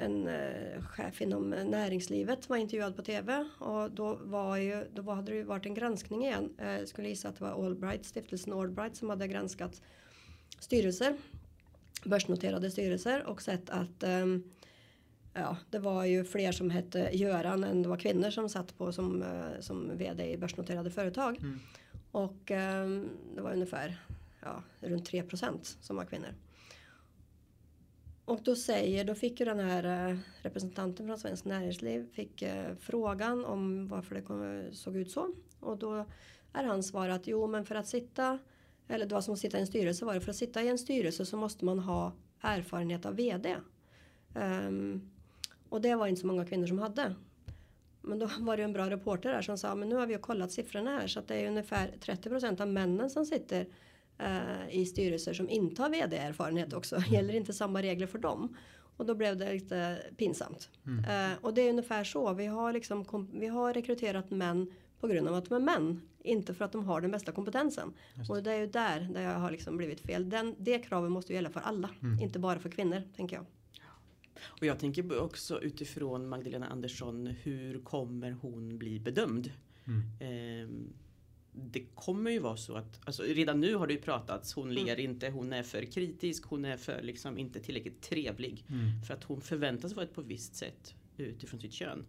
[0.00, 5.32] en eh, chef inom näringslivet var intervjuad på tv och då, var ju, då hade
[5.32, 6.54] det ju varit en granskning igen.
[6.58, 9.82] Eh, Jag skulle gissa att det var Allbright, stiftelsen Allbright som hade granskat
[10.58, 11.16] styrelser,
[12.04, 14.42] börsnoterade styrelser och sett att ehm,
[15.32, 18.92] ja, det var ju fler som hette Göran än det var kvinnor som satt på
[18.92, 21.36] som, eh, som vd i börsnoterade företag.
[21.36, 21.58] Mm.
[22.10, 23.96] Och ehm, det var ungefär
[24.42, 26.34] ja, runt 3% som var kvinnor.
[28.26, 32.74] Och då säger, då fick ju den här eh, representanten från Svenskt Näringsliv fick eh,
[32.80, 35.34] frågan om varför det såg ut så.
[35.60, 36.04] Och då
[36.52, 38.38] är hans svar att jo men för att sitta,
[38.88, 40.68] eller det var som att sitta i en styrelse var det, för att sitta i
[40.68, 43.56] en styrelse så måste man ha erfarenhet av VD.
[44.34, 45.10] Um, ehm,
[45.68, 47.14] och det var inte så många kvinnor som hade.
[48.00, 50.12] Men då var det ju en bra reporter där som sa men nu har vi
[50.12, 53.66] ju kollat siffrorna här så att det är ungefär 30% av männen som sitter
[54.18, 57.02] eh, i styrelser som inte har vd-erfarenhet också.
[57.10, 58.56] Gäller inte samma regler för dem?
[58.96, 60.70] Och då blev det lite pinsamt.
[61.08, 62.34] Eh, och det är ungefär så.
[62.34, 66.00] Vi har, liksom, vi har rekryterat män på grund av att de är män.
[66.22, 67.92] Inte för att de har den bästa kompetensen.
[68.28, 70.30] Och det är ju där, där jag har liksom blivit fel.
[70.30, 71.90] Den, det kravet måste ju gälla för alla.
[72.22, 73.46] Inte bara för kvinnor, tänker jag.
[74.60, 79.50] Och jag tänker också utifrån Magdalena Andersson, hur kommer hon bli bedömd?
[79.86, 80.02] Mm.
[80.20, 80.92] Ehm,
[81.56, 85.00] det kommer ju vara så att, alltså redan nu har det ju pratats, hon ler
[85.00, 88.64] inte, hon är för kritisk, hon är för liksom inte tillräckligt trevlig.
[88.68, 89.02] Mm.
[89.02, 92.06] För att hon förväntas vara på ett visst sätt utifrån sitt kön.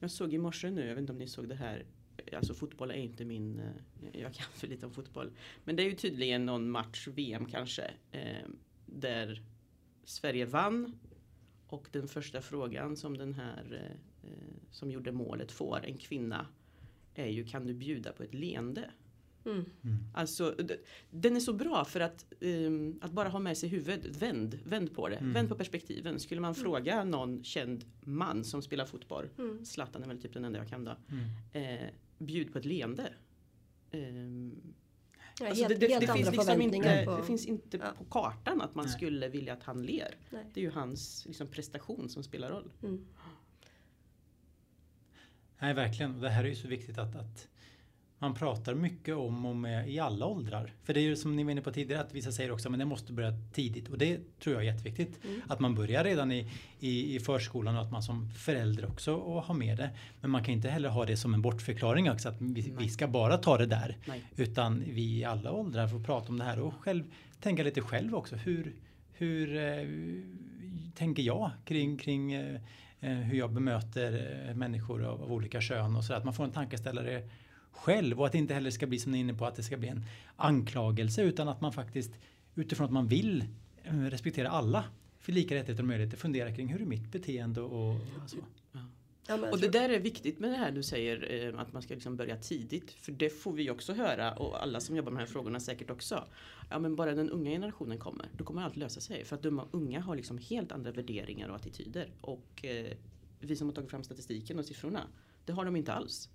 [0.00, 1.84] Jag såg i morse nu, jag vet inte om ni såg det här,
[2.32, 5.30] alltså fotboll är inte min, eh, jag kan för lite om fotboll.
[5.64, 8.48] Men det är ju tydligen någon match, VM kanske, eh,
[8.86, 9.42] där
[10.04, 10.98] Sverige vann.
[11.66, 14.30] Och den första frågan som den här eh,
[14.70, 16.46] som gjorde målet får, en kvinna,
[17.14, 18.90] är ju kan du bjuda på ett leende?
[19.46, 19.64] Mm.
[20.14, 20.76] Alltså, d-
[21.10, 24.16] den är så bra för att, ehm, att bara ha med sig huvudet.
[24.22, 25.16] Vänd, vänd på det.
[25.16, 25.32] Mm.
[25.32, 26.20] Vänd på perspektiven.
[26.20, 29.28] Skulle man fråga någon känd man som spelar fotboll.
[29.38, 29.64] Mm.
[29.64, 30.96] Zlatan är väl typ den enda jag kan då.
[31.52, 31.74] Mm.
[31.80, 33.12] Eh, bjud på ett leende.
[33.90, 34.62] Ehm,
[35.40, 37.16] Ja, alltså helt det, det, helt det, andra finns liksom inte, på...
[37.16, 37.92] det finns inte Ja.
[37.98, 38.94] på kartan att man Nej.
[38.94, 40.14] skulle vilja att han ler.
[40.30, 40.44] Nej.
[40.54, 42.72] Det är ju hans liksom, prestation som spelar roll.
[42.82, 43.04] Mm.
[45.62, 46.14] Nej, verkligen.
[46.14, 47.48] Och det här är ju så viktigt att, att
[48.18, 50.72] man pratar mycket om och med i alla åldrar.
[50.84, 52.78] För det är ju som ni var inne på tidigare att vissa säger också men
[52.78, 55.24] det måste börja tidigt och det tror jag är jätteviktigt.
[55.24, 55.42] Mm.
[55.48, 59.42] Att man börjar redan i, i, i förskolan och att man som förälder också och
[59.42, 59.90] har med det.
[60.20, 63.08] Men man kan inte heller ha det som en bortförklaring också att vi, vi ska
[63.08, 63.96] bara ta det där.
[64.06, 64.22] Nej.
[64.36, 67.04] Utan vi i alla åldrar får prata om det här och själv
[67.40, 68.36] tänka lite själv också.
[68.36, 68.74] Hur,
[69.12, 69.86] hur eh,
[70.94, 72.60] tänker jag kring, kring eh,
[73.04, 76.44] Eh, hur jag bemöter eh, människor av, av olika kön och så att man får
[76.44, 77.28] en tankeställare
[77.70, 79.62] själv och att det inte heller ska bli som ni är inne på att det
[79.62, 80.04] ska bli en
[80.36, 82.12] anklagelse utan att man faktiskt
[82.54, 83.44] utifrån att man vill
[83.84, 84.84] eh, respektera alla
[85.18, 88.36] för lika rättigheter och möjligheter fundera kring hur är mitt beteende och, och så.
[89.26, 91.94] Ja, Och det där är viktigt med det här du säger eh, att man ska
[91.94, 92.90] liksom börja tidigt.
[92.90, 95.90] För det får vi också höra och alla som jobbar med de här frågorna säkert
[95.90, 96.24] också.
[96.70, 99.24] Ja men bara den unga generationen kommer, då kommer allt lösa sig.
[99.24, 102.10] För att de unga har liksom helt andra värderingar och attityder.
[102.20, 102.96] Och eh,
[103.40, 105.06] vi som har tagit fram statistiken och siffrorna,
[105.44, 106.28] det har de inte alls.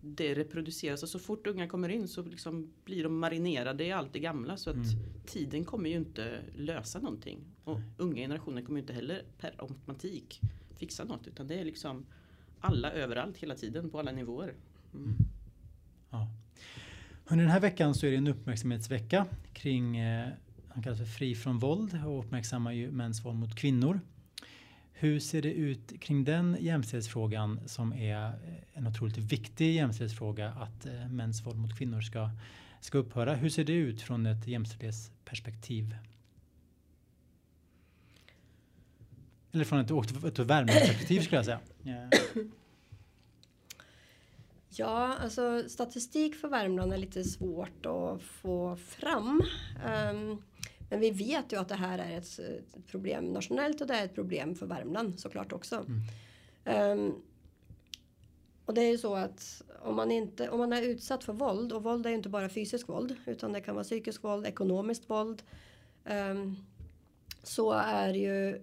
[0.00, 4.12] Det reproduceras och så fort unga kommer in så liksom blir de marinerade i allt
[4.12, 4.56] det gamla.
[4.56, 4.88] Så att Mm.
[5.26, 7.38] tiden kommer ju inte lösa någonting.
[7.64, 10.40] Och unga generationer kommer ju inte heller per automatik
[10.78, 11.26] fixa något.
[11.26, 12.06] Utan det är liksom
[12.60, 14.54] alla överallt hela tiden på alla nivåer.
[14.94, 15.04] Mm.
[15.04, 15.16] mm.
[16.10, 16.28] Ja.
[17.26, 20.28] Under den här veckan så är det en uppmärksamhetsvecka kring eh,
[20.68, 24.00] han kallas för Fri från våld och uppmärksammar ju mäns våld mot kvinnor.
[24.92, 28.34] Hur ser det ut kring den jämställdhetsfrågan som är eh,
[28.72, 32.30] en otroligt viktig jämställdhetsfråga att eh, mäns våld mot kvinnor ska,
[32.80, 33.34] ska upphöra?
[33.34, 35.96] Hur ser det ut från ett jämställdhetsperspektiv?
[39.54, 41.60] Eller från ett, ett, värmeperspektiv skulle jag säga.
[41.82, 42.08] Ja.
[44.76, 49.42] Ja, alltså statistik för Värmland är lite svårt att få fram.
[49.86, 50.42] Ehm,
[50.90, 52.40] men vi vet ju att det här är ett,
[52.86, 55.86] problem nationellt och det är ett problem för Värmland såklart också.
[56.64, 57.12] Ehm,
[58.64, 61.72] och det är ju så att om man, inte, om man är utsatt för våld,
[61.72, 65.10] och våld är ju inte bara fysiskt våld utan det kan vara psykiskt våld, ekonomiskt
[65.10, 65.42] våld.
[66.04, 66.56] ehm,
[67.42, 68.60] så är ju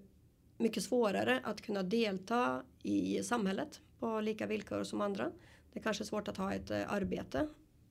[0.62, 5.32] mycket svårare att kunna delta i samhället på lika villkor som andra.
[5.74, 7.48] Det är kanske svårt att ha ett eh, arbete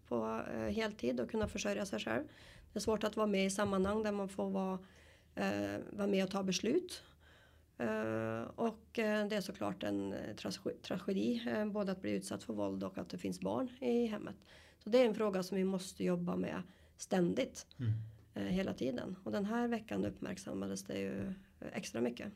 [0.08, 2.24] på eh, heltid och kunna försörja sig själv.
[2.72, 4.78] Det är svårt att vara med i sammanhang där man får vara,
[5.34, 7.02] eh, vara med och ta beslut.
[8.54, 13.08] Och det är såklart en trage- tragedi, både att bli utsatt för våld och att
[13.08, 14.36] det finns barn i hemmet.
[14.78, 16.62] Så det är en fråga som vi måste jobba med
[16.96, 18.48] ständigt, Mm.
[18.48, 19.16] hela tiden.
[19.24, 21.32] Och den här veckan uppmärksammades det ju
[21.72, 22.32] extra mycket.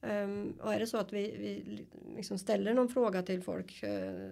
[0.00, 4.30] Ehm, och är det så att vi, vi liksom ställer någon fråga till folk, eh,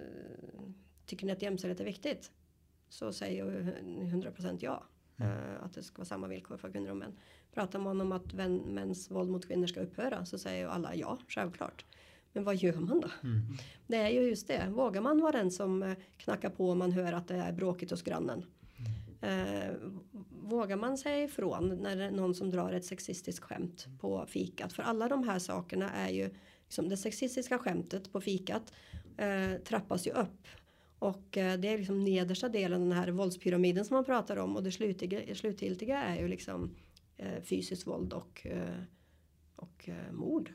[1.06, 2.30] tycker ni att jämställdhet är viktigt?
[2.88, 3.50] Så säger ju
[4.04, 4.82] 100% ja.
[5.16, 7.12] Eh, att det ska vara samma villkor för kvinnor och män.
[7.54, 10.94] Pratar man om att vän, mäns våld mot kvinnor ska upphöra så säger ju alla
[10.94, 11.84] ja, självklart.
[12.32, 13.08] Men vad gör man då?
[13.22, 13.40] Mm.
[13.86, 14.66] Det är ju just det.
[14.70, 17.90] Vågar man vara den som eh, knackar på om man hör att det är bråkigt
[17.90, 18.44] hos grannen?
[19.20, 19.74] Eh,
[20.46, 24.72] vågar man säga ifrån när det är någon som drar ett sexistiskt skämt på fikat?
[24.72, 26.30] För alla de här sakerna är ju,
[26.64, 28.72] liksom det sexistiska skämtet på fikat
[29.16, 30.46] eh, trappas ju upp.
[30.98, 34.56] Och eh, det är liksom nedersta delen, den här våldspyramiden som man pratar om.
[34.56, 36.76] Och det slutiga, slutgiltiga är ju liksom
[37.16, 38.82] eh, fysiskt våld och, eh,
[39.56, 40.52] och eh, mord.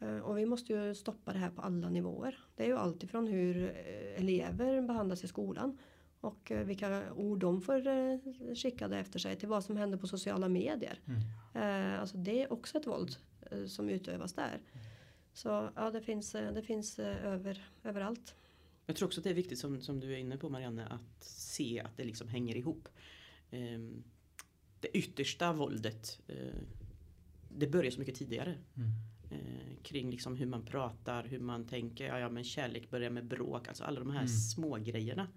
[0.00, 2.38] Eh, Och vi måste ju stoppa det här på alla nivåer.
[2.56, 3.76] Det är ju alltifrån hur
[4.16, 5.78] elever behandlas i skolan
[6.24, 8.18] och eh, vilka ord de får eh,
[8.54, 11.00] skickade efter sig till vad som händer på sociala medier.
[11.54, 13.16] Eh, Alltså det är också ett våld
[13.66, 14.60] som utövas där.
[15.32, 18.34] Så ja, det finns, det finns över, överallt.
[18.86, 21.24] Jag tror också att det är viktigt som, som du är inne på Marianne att
[21.24, 22.88] se att det liksom hänger ihop.
[23.50, 24.04] Ehm,
[24.80, 26.20] det yttersta våldet
[27.48, 28.54] det börjar så mycket tidigare.
[28.76, 28.88] Mm.
[29.30, 32.06] Eh, kring liksom hur man pratar, hur man tänker.
[32.06, 33.68] Ja, ja men kärlek börjar med bråk.
[33.68, 34.28] Alltså alla de här Mm.
[34.28, 35.28] små grejerna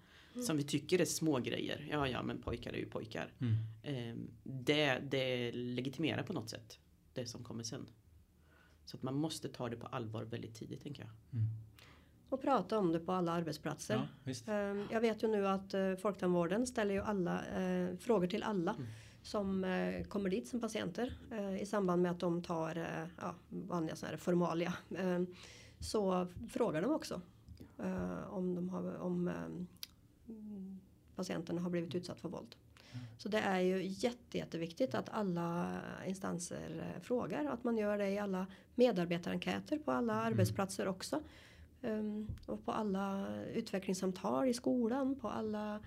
[0.45, 1.87] Som vi tycker är små grejer.
[1.91, 3.33] Ja ja men pojkar är ju pojkar.
[3.41, 3.53] Mm.
[3.83, 6.79] Ehm, det, det legitimerar på något sätt
[7.13, 7.89] det som kommer sen.
[8.85, 11.11] Så att man måste ta det på allvar väldigt tidigt tänker jag.
[12.29, 13.95] Och prata om det på alla arbetsplatser.
[13.95, 14.47] Ja, visst.
[14.47, 14.53] Eh,
[14.91, 18.87] Jag vet ju nu att eh, Folktandvården ställer ju alla eh, frågor till alla Mm.
[19.21, 23.35] som eh, kommer dit som patienter eh, i samband med att de tar eh, ja,
[23.49, 24.73] vanliga här formalia.
[24.97, 25.21] Eh,
[25.79, 27.21] så frågar de också
[27.79, 29.27] eh, om de har om
[31.15, 32.55] patienten har blivit utsatt för våld.
[33.17, 37.97] Så det är ju jätte, jätteviktigt att alla instanser eh, frågar och att man gör
[37.97, 41.21] det i alla medarbetarenkäter på alla arbetsplatser också.
[41.81, 45.79] Um, och på alla utvecklingssamtal i skolan, på alla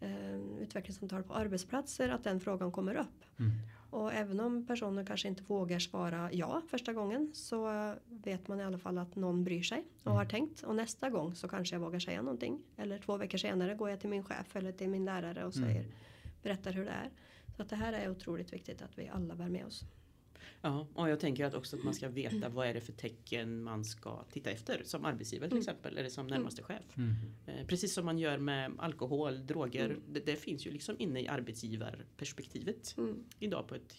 [0.00, 3.24] um, utvecklingssamtal på arbetsplatser, att den frågan kommer upp.
[3.38, 3.52] Mm.
[3.92, 8.64] Och även om personen kanske inte vågar svara ja första gången så vet man i
[8.64, 10.16] alla fall att någon bryr sig och Mm.
[10.16, 10.62] har tänkt.
[10.62, 12.62] Och nästa gång så kanske jag vågar säga någonting.
[12.76, 15.68] Eller två veckor senare går jag till min chef eller till min lärare och Mm.
[15.68, 15.84] säger,
[16.42, 17.10] berättar hur det är.
[17.56, 19.82] Så att det här är otroligt viktigt att vi alla bär med oss.
[20.64, 23.62] Ja, och jag tänker att också att man ska veta vad är det för tecken
[23.62, 25.60] man ska titta efter som arbetsgivare till Mm.
[25.62, 26.82] exempel eller som närmaste chef.
[26.96, 27.14] Mm.
[27.46, 29.84] Eh, Precis som man gör med alkohol, droger.
[29.84, 30.02] Mm.
[30.12, 33.24] Det, det finns ju liksom inne i arbetsgivarperspektivet Mm.
[33.38, 33.96] idag på ett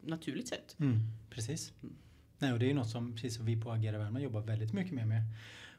[0.00, 0.76] naturligt sätt.
[0.80, 0.98] Mm.
[1.30, 1.72] Precis.
[1.82, 1.94] Mm.
[2.38, 4.72] Nej, och det är ju något som precis som vi på Agera Värmland jobbar väldigt
[4.72, 5.08] mycket med.
[5.08, 5.22] med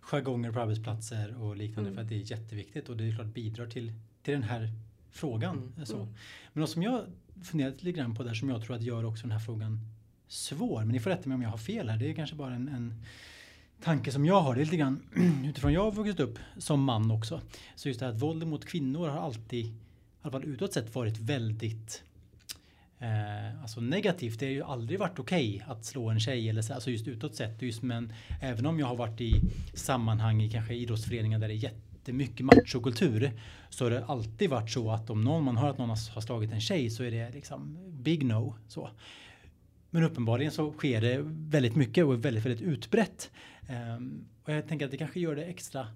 [0.02, 1.96] jargonger på arbetsplatser och liknande Mm.
[1.96, 4.72] för att det är jätteviktigt och det är klart bidrar till, till den här
[5.12, 5.58] frågan.
[5.76, 5.86] Mm.
[5.86, 5.96] Så.
[5.96, 6.14] Mm.
[6.54, 7.06] Men något som jag
[7.44, 9.80] funderat lite grann på där som jag tror att gör också den här frågan
[10.28, 10.80] svår.
[10.80, 11.98] Men ni får rätta mig om jag har fel här.
[11.98, 12.94] Det är kanske bara en, en
[13.84, 14.56] tanke som jag har.
[14.56, 15.04] Det är lite grann
[15.46, 17.42] utifrån jag har vuxit upp som man också.
[17.76, 19.74] Så just det här att våld mot kvinnor har alltid, i
[20.22, 22.04] alla fall utåt sett, varit väldigt
[23.00, 24.40] eh, alltså negativt.
[24.40, 27.36] Det har ju aldrig varit okej att slå en tjej eller så, alltså just utåt
[27.36, 27.62] sett.
[27.62, 29.42] Just, men även om jag har varit i
[29.74, 33.32] sammanhang i kanske idrottsföreningar där det är jättemycket machokultur
[33.70, 36.22] så har det alltid varit så att om någon, man hör att någon har har
[36.22, 38.56] slagit en tjej så är det liksom big no.
[38.68, 38.90] Så.
[39.98, 43.32] Men uppenbarligen så sker det väldigt mycket och är väldigt, väldigt utbrett.
[43.68, 45.88] Ehm, och jag tänker att det kanske gör det extra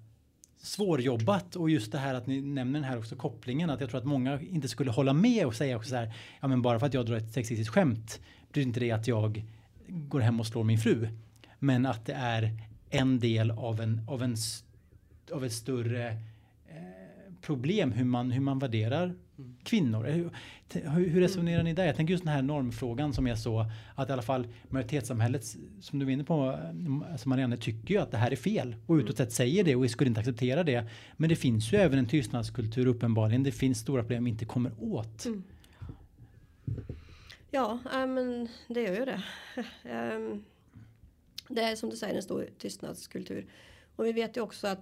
[0.56, 4.00] svårjobbat och just det här att ni nämner den här också kopplingen att jag tror
[4.00, 6.86] att många inte skulle hålla med och säga också så här ja men bara för
[6.86, 8.20] att jag drar ett sexistiskt skämt
[8.52, 9.44] blir inte det att jag
[9.88, 11.08] går hem och slår min fru.
[11.58, 12.50] Men att det är
[12.90, 14.36] en del av en av en
[15.32, 16.08] av ett större
[16.68, 19.14] eh, problem hur man hur man värderar
[19.62, 20.08] kvinnor.
[20.08, 20.26] Eh,
[20.74, 21.86] Hur, hur resonerar ni där?
[21.86, 25.44] Jag tänker just den här normfrågan som är så att i alla fall majoritetssamhället
[25.80, 26.58] som du var inne på,
[27.12, 29.90] alltså Marianne, tycker ju att det här är fel och utåt sett säger det och
[29.90, 30.88] skulle inte acceptera det.
[31.16, 33.42] Men det finns ju även en tystnadskultur uppenbarligen.
[33.42, 35.24] Det finns stora problem vi inte kommer åt.
[35.24, 35.42] Mm.
[37.50, 39.22] Ja, äh, men det gör ju det.
[39.90, 40.44] Ehm,
[41.48, 43.46] det är som du säger en stor tystnadskultur.
[43.96, 44.80] Och vi vet ju också att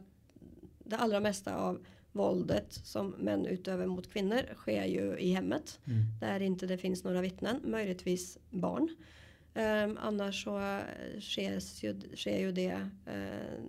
[0.84, 1.78] det allra mesta av
[2.12, 5.80] våldet som män utövar mot kvinnor sker ju i hemmet.
[5.84, 5.98] Mm.
[6.20, 8.96] Där inte det finns några vittnen, möjligtvis barn.
[9.54, 10.80] Ehm, annars så
[11.20, 13.60] sker ju, sker ju det eh,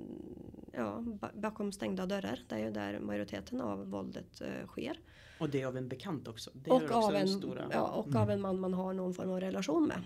[0.73, 2.39] ja, ba- bakom stängda dörrar.
[2.47, 4.99] Det är ju där majoriteten av våldet eh, sker.
[5.39, 6.49] Och det av en bekant också.
[6.54, 7.65] Det Och, också av en, stora...
[7.71, 8.21] ja, och Mm.
[8.21, 10.01] av en man man har någon form av relation med.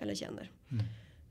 [0.00, 0.50] Eller känner.
[0.70, 0.84] Mm.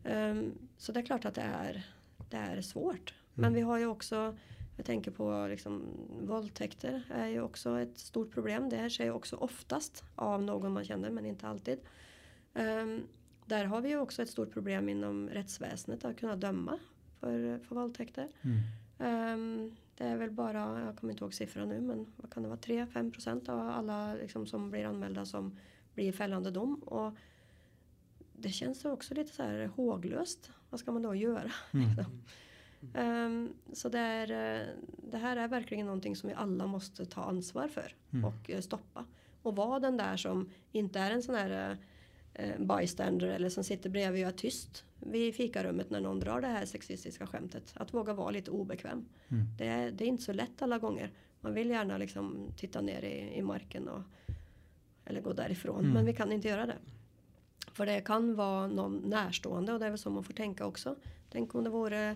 [0.04, 1.84] Ehm, så det är klart att det är,
[2.30, 3.14] det är svårt.
[3.34, 3.54] Men Mm.
[3.56, 4.38] vi har ju också,
[4.76, 5.84] jag tänker på liksom,
[6.22, 8.70] våldtäkter är ju också ett stort problem.
[8.70, 11.80] Det sker ju också oftast av någon man känner men inte alltid.
[12.54, 13.04] Ehm,
[13.46, 16.80] där har vi ju också ett stort problem inom rättsväsendet att kunna döma
[17.20, 18.28] för, för våldtäkter.
[18.42, 18.60] Mm.
[19.00, 22.50] Ehm, det är väl bara, jag kommer inte ihåg siffran nu, men vad kan det
[22.50, 25.58] vara, 3-5 procent av alla liksom, som blir anmälda som
[25.94, 26.76] blir fällande dom.
[26.76, 27.14] Och
[28.34, 30.52] det känns också lite så här håglöst.
[30.70, 31.52] Vad ska man då göra?
[31.74, 31.90] Mm.
[32.94, 34.68] Ehm, så det, är, eh,
[35.12, 38.26] det här är verkligen någonting som vi alla måste ta ansvar för Mm.
[38.26, 39.06] och eh, stoppa.
[39.42, 41.78] Och vara den där som inte är en sån här
[42.34, 46.48] eh, bystander eller som sitter bredvid och är tyst vid fikarummet när någon drar det
[46.48, 47.74] här sexistiska skämtet.
[47.76, 49.06] Att våga vara lite obekväm.
[49.28, 49.46] Mm.
[49.58, 51.12] Det, är, det är inte så lätt alla gånger.
[51.42, 54.02] Man vill gärna liksom titta ner i, i marken och,
[55.06, 55.80] eller gå därifrån.
[55.80, 55.92] Mm.
[55.92, 56.78] Men vi kan inte göra det.
[57.74, 60.96] För det kan vara någon närstående och det är väl så man får tänka också.
[61.30, 62.16] Tänk om det vore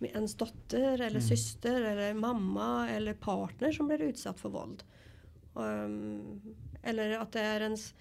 [0.00, 1.20] ens dotter eller Mm.
[1.22, 4.84] syster eller mamma eller partner som blir utsatt för våld.
[5.54, 6.40] Um,
[6.82, 7.94] eller att det är ens,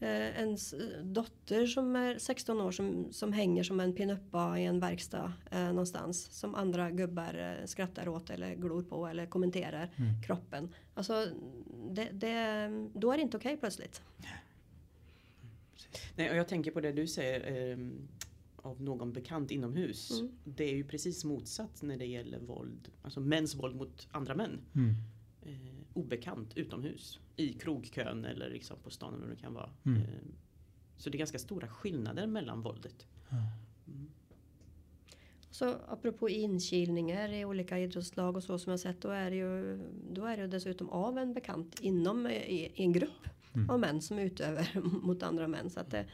[0.00, 0.08] eh,
[0.40, 5.32] ens dotter som är 16 år som, som hänger som en pinuppa i en verkstad
[5.50, 6.32] eh, någonstans.
[6.32, 10.22] Som andra gubbar eh, skrattar åt eller glor på eller kommenterar Mm.
[10.22, 10.74] kroppen.
[10.94, 11.26] Alltså,
[11.90, 14.02] det, det, då är det inte okej plötsligt.
[16.16, 18.08] Nej, och jag tänker på det du säger ehm,
[18.66, 20.10] av någon bekant inomhus.
[20.20, 20.32] Mm.
[20.44, 22.88] Det är ju precis motsatt när det gäller våld.
[23.02, 24.60] Alltså mäns våld mot andra män.
[24.74, 24.94] Mm.
[25.42, 27.18] Eh, obekant utomhus.
[27.36, 29.70] I krogkön eller liksom på stan eller vad det kan vara.
[29.84, 30.02] Mm.
[30.02, 30.08] Eh,
[30.96, 33.06] så det är ganska stora skillnader mellan våldet.
[33.28, 33.36] Ja.
[33.88, 34.10] Mm.
[35.50, 39.00] Så apropå inkilningar i olika idrottslag och så som jag sett.
[39.00, 39.80] Då är det ju,
[40.12, 43.10] då är det dessutom av en bekant inom i, i en grupp
[43.56, 43.70] Mm.
[43.70, 44.68] av män som utövar
[45.06, 45.70] mot andra män.
[45.70, 46.06] Så att det,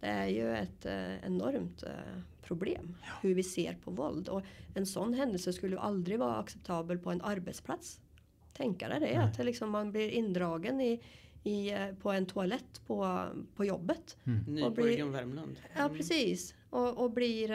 [0.00, 1.90] det är ju ett eh, enormt eh,
[2.42, 4.28] problem hur vi ser på våld.
[4.28, 4.42] Och
[4.74, 8.00] en sån händelse skulle aldrig vara acceptabel på en arbetsplats.
[8.52, 9.06] tänka dig det.
[9.06, 9.16] Nej.
[9.16, 11.00] Att liksom man blir indragen i,
[11.42, 13.24] i, eh, på en toalett på,
[13.56, 14.16] på jobbet.
[14.48, 15.56] Ny Och på blir- Region Värmland.
[15.76, 15.96] Ja Mm.
[15.96, 16.54] precis.
[16.70, 17.50] Och, och blir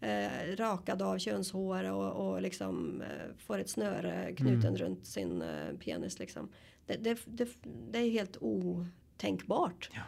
[0.00, 4.76] eh, rakad av könshår och, och liksom eh, får ett snöre knuten Mm.
[4.76, 6.18] runt sin eh, penis.
[6.18, 6.48] Liksom.
[6.86, 7.48] Det, det, det,
[7.90, 9.90] det är helt otänkbart.
[9.92, 10.00] Ja.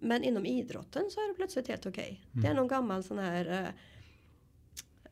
[0.00, 2.20] Men inom idrotten så är det plötsligt helt okej.
[2.32, 2.56] Det är Mm.
[2.56, 3.68] någon gammal sån här eh,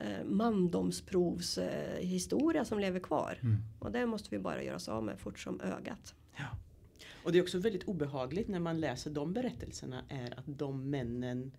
[0.09, 3.39] eh, mandomsprovshistoria eh, som lever kvar.
[3.43, 3.57] Mm.
[3.79, 6.15] Och det måste vi bara göra oss av med fort som ögat.
[7.25, 11.53] Och det är också väldigt obehagligt när man läser de berättelserna är att de männen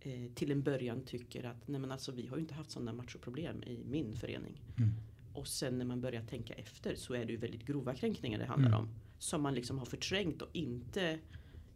[0.00, 2.92] eh, till en början tycker att nej men alltså vi har ju inte haft sådana
[2.92, 4.60] machoproblem i min förening.
[4.78, 4.90] Mm.
[5.34, 8.44] Och sen när man börjar tänka efter så är det ju väldigt grova kränkningar det
[8.44, 8.80] handlar Mm.
[8.80, 8.88] om.
[9.18, 11.18] Som man liksom har förträngt och inte,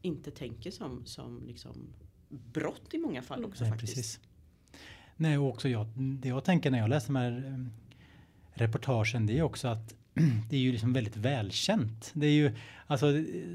[0.03, 1.77] inte tänker som, som liksom
[2.29, 3.51] brott i många fall Mm.
[3.51, 3.95] också Nej, faktiskt.
[3.95, 4.21] precis.
[5.17, 7.71] Nej, och också jag, det jag tänker när jag läser de här em,
[8.53, 9.95] reportagen det är också att
[10.51, 12.11] det är ju liksom väldigt välkänt.
[12.15, 12.53] Det är ju
[12.87, 13.07] alltså,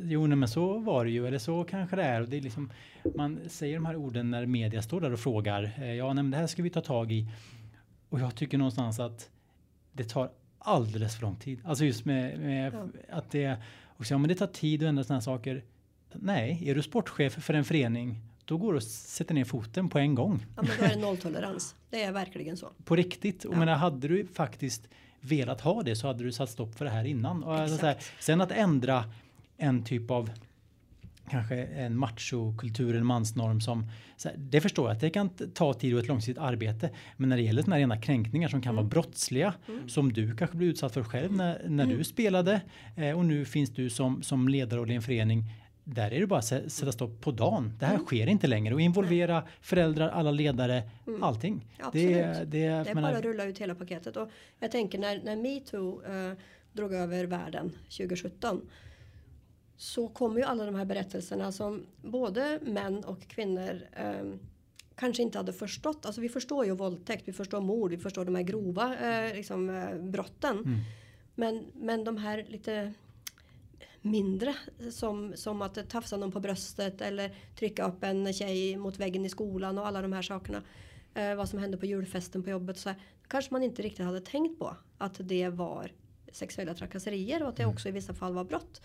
[0.04, 2.22] jo nej, men så var det ju eller så kanske det är.
[2.22, 2.72] Och det är liksom,
[3.16, 5.74] man säger de här orden när media står där och frågar.
[5.78, 7.28] eh, Ja, nej, men det här ska vi ta tag i.
[8.10, 9.30] Och jag tycker någonstans att
[9.94, 11.60] det tar alldeles för lång tid.
[11.64, 12.88] Alltså just med, med Ja.
[13.18, 15.64] att det, och så, ja, men det tar tid att ändra sådana här saker.
[16.20, 20.00] Nej, är du sportchef för en förening då går det att sätta ner foten på
[20.00, 20.46] en gång.
[20.56, 21.76] Ja, men då är det nolltolerans.
[21.90, 22.70] Det är verkligen så.
[22.86, 23.46] På riktigt.
[23.46, 23.60] Och Ja.
[23.60, 24.88] menar, hade du faktiskt
[25.22, 27.44] velat ha det så hade du satt stopp för det här innan.
[27.44, 29.04] Och alltså, här, sen att ändra
[29.58, 30.30] en typ av
[31.30, 33.86] kanske en machokultur, en mansnorm som
[34.26, 36.90] här, det förstår jag att det kan ta tid och ett långsiktigt arbete.
[37.18, 38.84] Men när det gäller sådana här rena kränkningar som kan Mm.
[38.86, 39.54] vara brottsliga
[39.88, 41.98] som du kanske blev utsatt för själv när, när Mm.
[41.98, 42.62] du spelade
[42.96, 45.44] eh, och nu finns du som, som ledare i en förening.
[45.84, 47.74] Där är det bara att sä- sätta stopp på dagen.
[47.80, 48.06] Det här Mm.
[48.06, 50.84] sker inte längre och involvera föräldrar, alla ledare,
[51.22, 51.54] allting.
[51.54, 51.88] Mm.
[51.88, 52.14] Absolut.
[52.14, 54.18] Det, det, Det är bara att rulla ut hela paketet.
[54.18, 54.30] Och
[54.60, 56.34] jag tänker när, när metoo eh,
[56.74, 58.62] drog över världen 2017
[59.78, 64.24] så kom ju alla de här berättelserna som både män och kvinnor eh,
[64.96, 66.06] kanske inte hade förstått.
[66.06, 69.70] Alltså vi förstår ju våldtäkt, vi förstår mord, vi förstår de här grova eh, liksom,
[69.70, 70.58] eh, brotten.
[70.58, 70.80] Mm.
[71.36, 72.94] Men, men de här lite
[74.04, 74.56] mindre
[74.92, 79.30] som, som att tafsa någon på bröstet eller trycka upp en tjej mot väggen i
[79.30, 80.64] skolan och alla de här sakerna.
[81.14, 82.78] Eh, vad som hände på julfesten på jobbet.
[82.78, 82.98] Så här,
[83.28, 85.92] kanske man inte riktigt hade tänkt på att det var
[86.32, 88.82] sexuella trakasserier och att det också i vissa fall var brott.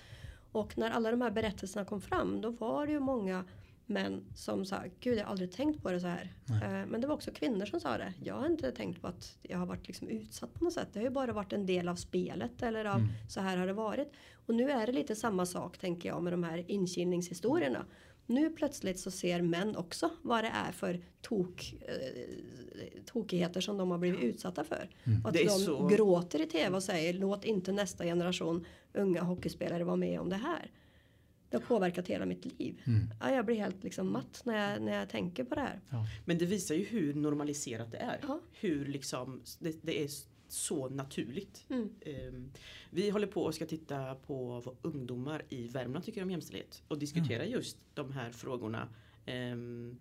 [0.52, 3.44] Och när alla de här berättelserna kom fram då var det ju många
[3.89, 6.32] män som sa Gud jag har aldrig tänkt på det så här.
[6.51, 8.12] Eh, men det var också kvinnor som sa det.
[8.24, 10.89] Jag har inte tänkt på att jag har varit liksom utsatt på något sätt.
[10.93, 13.09] Det har ju bara varit en del av spelet eller av Mm.
[13.28, 14.12] så här har det varit.
[14.47, 17.86] Och nu är det lite samma sak tänker jag med de här inkilningshistorierna.
[18.26, 23.91] Nu plötsligt så ser män också vad det är för tok, eh, tokigheter som de
[23.91, 24.89] har blivit utsatta för.
[25.05, 25.26] Mm.
[25.26, 29.97] Att de så- gråter i tv och säger låt inte nästa generation unga hockeyspelare vara
[29.97, 30.70] med om det här.
[31.51, 32.80] Det har påverkat hela mitt liv.
[32.86, 33.01] Mm.
[33.20, 35.80] Ja, jag blir helt liksom matt när jag, när jag tänker på det här.
[36.24, 38.18] Men det visar ju hur normaliserat det är.
[38.22, 38.40] Ja.
[38.53, 40.09] Hur liksom det, det är
[40.49, 41.66] så naturligt.
[41.70, 41.90] Mm.
[42.01, 42.51] Ehm,
[42.90, 46.99] Vi håller på och ska titta på vad ungdomar i Värmland tycker om jämställdhet och
[46.99, 48.88] diskutera just de här frågorna.
[49.26, 49.99] Ehm,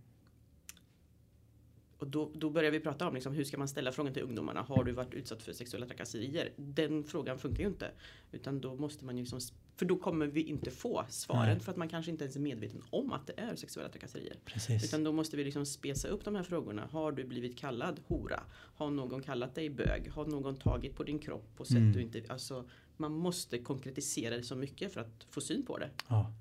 [1.99, 4.61] Och då, då börjar vi prata om liksom, hur ska man ställa frågan till ungdomarna.
[4.61, 6.51] Har du varit utsatt för sexuella trakasserier?
[6.55, 7.91] Den frågan funkar ju inte.
[8.31, 9.39] Utan då måste man ju liksom,
[9.77, 11.59] för då kommer vi inte få svaren Nej.
[11.59, 14.35] för att man kanske inte ens är medveten om att det är sexuella trakasserier.
[14.45, 14.83] Precis.
[14.83, 16.87] Utan då måste vi liksom spesa upp de här frågorna.
[16.91, 18.43] Har du blivit kallad hora?
[18.51, 20.09] Har någon kallat dig bög?
[20.09, 21.93] Har någon tagit på din kropp på sätt Mm.
[21.93, 22.23] du inte...
[22.29, 22.65] Alltså,
[22.97, 25.89] man måste konkretisera det så mycket för att få syn på det.
[26.07, 26.33] Ja,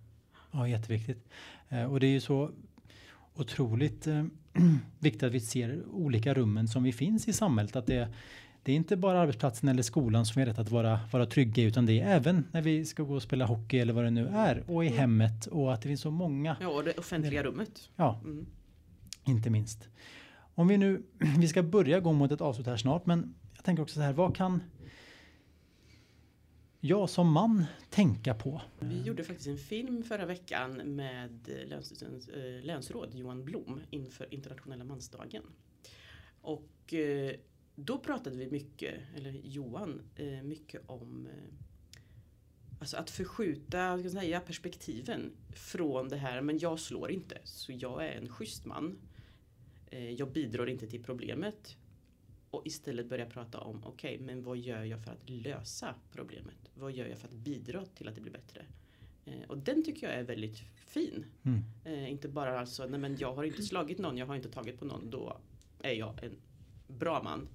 [0.53, 1.29] ja jätteviktigt.
[1.69, 2.51] Eh, och det är ju så
[3.35, 4.25] otroligt eh,
[4.99, 7.77] viktigt att vi ser olika rummen som vi finns i samhället.
[7.77, 8.15] Att det,
[8.67, 11.63] det är inte bara arbetsplatsen eller skolan som vi har rätt att vara, vara trygga
[11.63, 14.11] i utan det är även när vi ska gå och spela hockey eller vad det
[14.11, 14.99] nu är och i Mm.
[14.99, 17.91] hemmet och att det finns så många, Ja, och det offentliga rummet.
[17.97, 18.47] ja, Mm.
[19.25, 19.89] inte minst.
[20.55, 21.03] Om vi nu,
[21.39, 24.13] vi ska börja gå mot ett avslut här snart men jag tänker också så här,
[24.13, 24.63] vad kan
[26.81, 28.61] jag som man tänka på?
[28.81, 34.35] Vi gjorde faktiskt en film förra veckan med eh, Länsstyrelsens eh, länsråd Johan Blom inför
[34.35, 35.43] internationella mansdagen.
[36.41, 37.33] Och eh,
[37.77, 41.67] då pratade vi mycket, eller Johan, eh, mycket om eh,
[42.79, 48.07] Alltså att förskjuta ska säga, perspektiven från det här, men jag slår inte, så jag
[48.07, 48.99] är en schysst man.
[49.87, 51.77] Eh, jag bidrar inte till problemet.
[52.51, 56.71] Och istället börja prata om, okej, men vad gör jag för att lösa problemet?
[56.75, 58.67] Vad gör jag för att bidra till att det blir bättre?
[59.49, 61.27] Och den tycker jag är väldigt fin.
[61.43, 61.63] Mm.
[61.85, 64.79] Eh, inte bara alltså, nej men jag har inte slagit någon, jag har inte tagit
[64.79, 65.41] på någon, då
[65.83, 66.37] är jag en
[66.87, 67.49] bra man.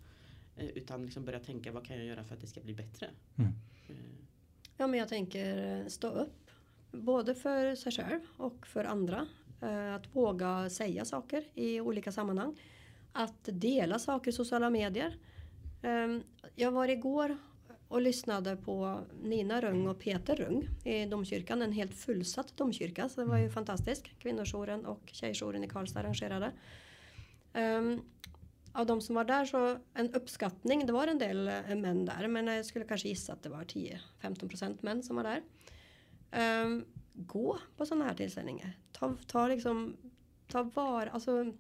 [0.58, 3.10] Eh, utan liksom börja tänka, vad kan jag göra för att det ska bli bättre?
[3.38, 3.52] Mm.
[3.90, 3.96] Eh,
[4.78, 6.52] Ja, men jag tänker eh, stå upp.
[6.92, 9.28] Både för sig själv och för andra.
[9.96, 12.60] Att våga säga saker i olika sammanhang.
[13.12, 15.18] Att dela saker i sociala medier.
[15.82, 16.24] Ehm,
[16.56, 17.38] Jag var igår
[17.88, 21.62] och lyssnade på Nina Rung och Peter Rung i domkyrkan.
[21.62, 23.10] En helt fullsatt domkyrka.
[23.10, 24.04] Så det var ju fantastiskt.
[24.20, 26.52] Kvinnojouren och tjejjouren i Karlstad arrangerade.
[27.54, 28.02] Ehm,
[28.74, 32.28] av de som var där så en uppskattning, det var en del eh, män där
[32.28, 35.42] men jag skulle kanske gissa att det var 10-15% män som var där.
[36.32, 38.78] Ehm, gå på sådana här tillställningar.
[38.92, 39.98] Ta, ta liksom,
[40.48, 41.54] ta var, alltså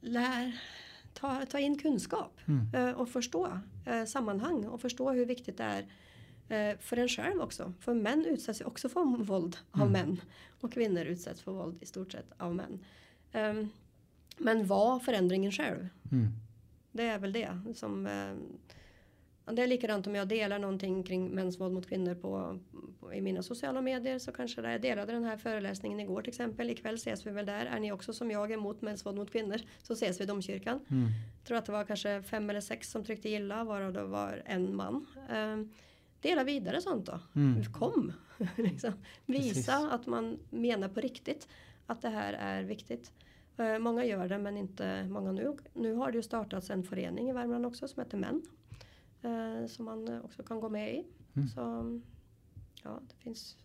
[0.00, 0.60] lär,
[1.14, 2.74] ta, ta in kunskap Mm.
[2.74, 5.64] eh, och förstå eh, sammanhang och förstå hur viktigt det
[6.48, 7.72] är för en själv också.
[7.80, 9.92] För män utsätts ju också för våld av Mm.
[9.92, 10.20] män
[10.60, 12.84] och kvinnor utsätts för våld i stort sett av män.
[13.32, 13.68] Ehm,
[14.36, 15.88] men var förändringen själv.
[16.12, 16.28] Mm.
[16.92, 18.34] Det är väl det som eh,
[19.54, 22.58] det är likadant om jag delar någonting kring mäns våld mot kvinnor på,
[23.00, 26.28] på, i mina sociala medier så kanske det, jag delade den här föreläsningen igår till
[26.28, 26.70] exempel.
[26.70, 27.66] Ikväll ses vi väl där.
[27.66, 30.80] Är ni också som jag emot mäns våld mot kvinnor så ses vi i domkyrkan.
[30.90, 31.08] Mm.
[31.38, 34.42] Jag tror att det var kanske fem eller sex som tryckte gilla varav det var
[34.46, 35.06] en man.
[35.30, 35.56] Eh,
[36.20, 37.20] dela vidare sånt då.
[37.34, 37.64] Mm.
[37.64, 38.12] Kom!
[38.56, 38.92] liksom.
[39.26, 39.68] Visa Precis.
[39.68, 41.48] att man menar på riktigt
[41.86, 43.12] att det här är viktigt.
[43.58, 45.56] Eh, många gör det men inte många nu.
[45.74, 48.42] Nu har det ju startats en förening i Värmland också som heter Män.
[49.22, 51.04] Eh, som man eh, också kan gå med i.
[51.36, 51.48] Mm.
[51.48, 51.60] Så
[52.84, 53.56] ja, det finns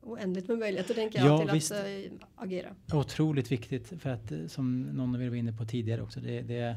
[0.00, 1.72] oändligt med möjligheter tänker jag Ja, till visst.
[1.72, 1.86] att
[2.34, 2.74] agera.
[2.92, 6.20] Otroligt viktigt för att som någon av er var inne på tidigare också.
[6.20, 6.76] Det, det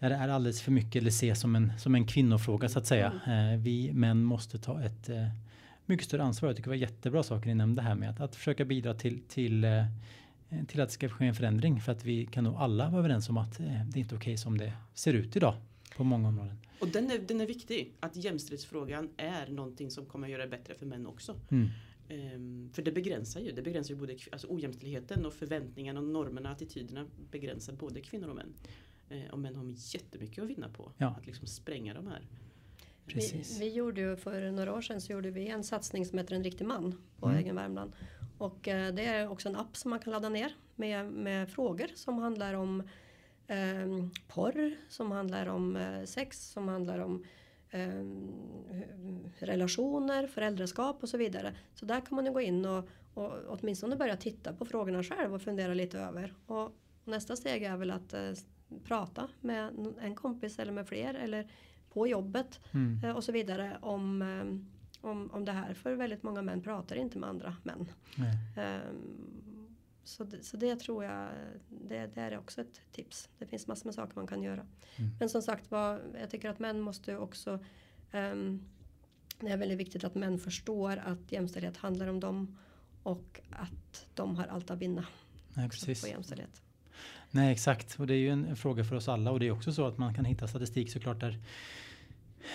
[0.00, 3.20] är, alldeles för mycket eller ses som en, som en kvinnofråga så att säga.
[3.26, 3.62] Mm.
[3.62, 5.10] Vi män måste ta ett
[5.86, 6.48] mycket större ansvar.
[6.48, 9.20] Jag tycker det var jättebra saker ni nämnde här med att, att försöka bidra till,
[9.28, 9.66] till,
[10.68, 11.80] till att det ska ske en förändring.
[11.80, 14.36] För att vi kan nog alla vara överens om att eh, det är inte okej
[14.36, 15.54] som det ser ut idag
[15.96, 16.56] på många områden.
[16.80, 17.92] Och den är, den är viktig.
[18.00, 21.36] Att jämställdhetsfrågan är någonting som kommer att göra det bättre för män också.
[21.50, 21.68] Mm.
[22.08, 23.52] Ehm, för det begränsar ju.
[23.52, 28.36] Det begränsar ju både alltså ojämställdheten och förväntningarna och normerna, attityderna begränsar både kvinnor och
[28.36, 28.52] män.
[29.10, 31.06] Eh, och män har jättemycket att vinna på Ja.
[31.20, 32.26] att liksom spränga de här.
[33.06, 33.60] Precis.
[33.60, 36.34] Vi, vi gjorde ju för några år sedan så gjorde vi en satsning som heter
[36.34, 37.38] En riktig man på Mm.
[37.38, 37.92] Egen Värmland.
[38.40, 41.86] Och eh, det är också en app som man kan ladda ner med, med frågor
[41.94, 42.82] som handlar om
[43.46, 47.24] eh, porr, som handlar om eh, sex, som handlar om
[47.70, 48.04] eh,
[49.38, 51.54] relationer, föräldraskap och så vidare.
[51.74, 55.34] Så där kan man ju gå in och, och åtminstone börja titta på frågorna själv
[55.34, 56.34] och fundera lite över.
[56.46, 56.72] Och
[57.04, 58.32] nästa steg är väl att eh,
[58.84, 61.50] prata med en kompis eller med fler eller
[61.92, 63.04] på jobbet Mm.
[63.04, 64.44] eh, och så vidare om, eh,
[65.00, 65.74] om, om det här.
[65.74, 67.88] För väldigt många män pratar inte med andra män.
[68.56, 69.36] Ehm,
[70.04, 71.28] Så det, så det tror jag,
[71.68, 73.28] det, det är också ett tips.
[73.38, 74.66] Det finns massor med saker man kan göra.
[74.96, 75.10] Mm.
[75.18, 77.58] Men som sagt var, jag tycker att män måste också
[78.12, 78.62] ehm,
[79.40, 82.58] Det är väldigt viktigt att män förstår att jämställdhet handlar om dem
[83.02, 85.06] och att de har allt att vinna
[85.54, 86.02] Nej, precis.
[86.02, 86.62] på jämställdhet.
[87.30, 88.00] Nej, exakt.
[88.00, 89.30] Och det är ju en fråga för oss alla.
[89.30, 91.38] Och det är också så att man kan hitta statistik såklart där,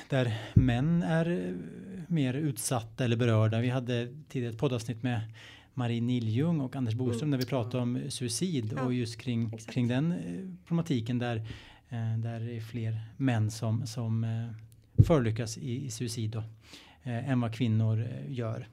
[0.09, 1.53] där män är eh,
[2.07, 3.59] mer utsatta eller berörda.
[3.59, 5.21] Vi hade tidigare ett poddavsnitt med
[5.73, 9.73] Marie Niljung och Anders Boström där vi pratade om suicid Ja, och just kring, exakt.
[9.73, 11.35] kring den eh, problematiken där,
[11.89, 14.25] eh, där det är fler män som, som
[14.97, 16.43] förolyckas i, i suicid då,
[17.03, 18.67] än vad kvinnor gör.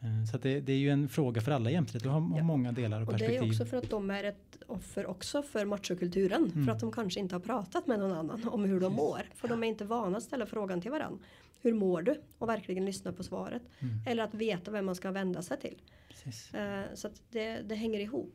[0.00, 2.42] Eh, Så det, det är ju en fråga för alla jämställdhet och har Ja.
[2.44, 3.50] många delar och Och det är perspektiv.
[3.50, 6.50] också för att de är ett offer också för machokulturen.
[6.54, 6.64] Mm.
[6.66, 9.22] För att de kanske inte har pratat med någon annan om hur de mår.
[9.34, 11.18] För de är inte vana att ställa frågan till varandra.
[11.62, 12.20] Hur mår du?
[12.38, 13.62] Och verkligen lyssna på svaret.
[13.78, 13.94] Mm.
[14.06, 15.76] Eller att veta vem man ska vända sig till.
[16.08, 16.54] Precis.
[16.54, 18.34] Eh, Så det, det hänger ihop.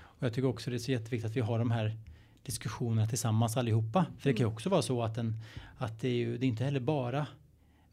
[0.00, 1.96] Och jag tycker också det är så jätteviktigt att vi har de här
[2.42, 4.06] diskussionerna tillsammans allihopa.
[4.18, 5.34] För det kan ju också vara så att, en,
[5.78, 7.26] att det, är ju, det är inte heller bara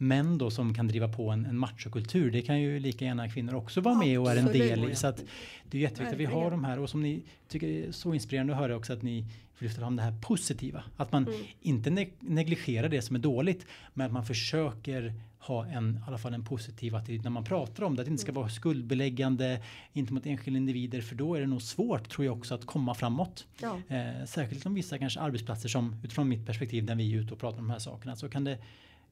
[0.01, 2.31] män då som kan driva på en, en machokultur.
[2.31, 4.95] Det kan ju lika gärna kvinnor också vara med och är en del i.
[4.95, 5.23] Så att
[5.69, 8.53] det är jätteviktigt att vi har de här och som ni tycker är så inspirerande
[8.53, 9.25] att höra också att ni
[9.59, 10.83] lyfter fram det här positiva.
[10.97, 11.39] Att man Mm.
[11.61, 16.17] inte ne- negligerar det som är dåligt men att man försöker ha en, i alla
[16.17, 18.01] fall en positiv attityd när man pratar om det.
[18.01, 18.41] Att det inte ska Mm.
[18.41, 19.61] vara skuldbeläggande
[19.93, 22.93] inte mot enskilda individer för då är det nog svårt tror jag också att komma
[22.93, 23.45] framåt.
[23.61, 27.33] Ja, Eh, särskilt om vissa kanske arbetsplatser som utifrån mitt perspektiv när vi är ute
[27.33, 28.57] och pratar om de här sakerna så kan det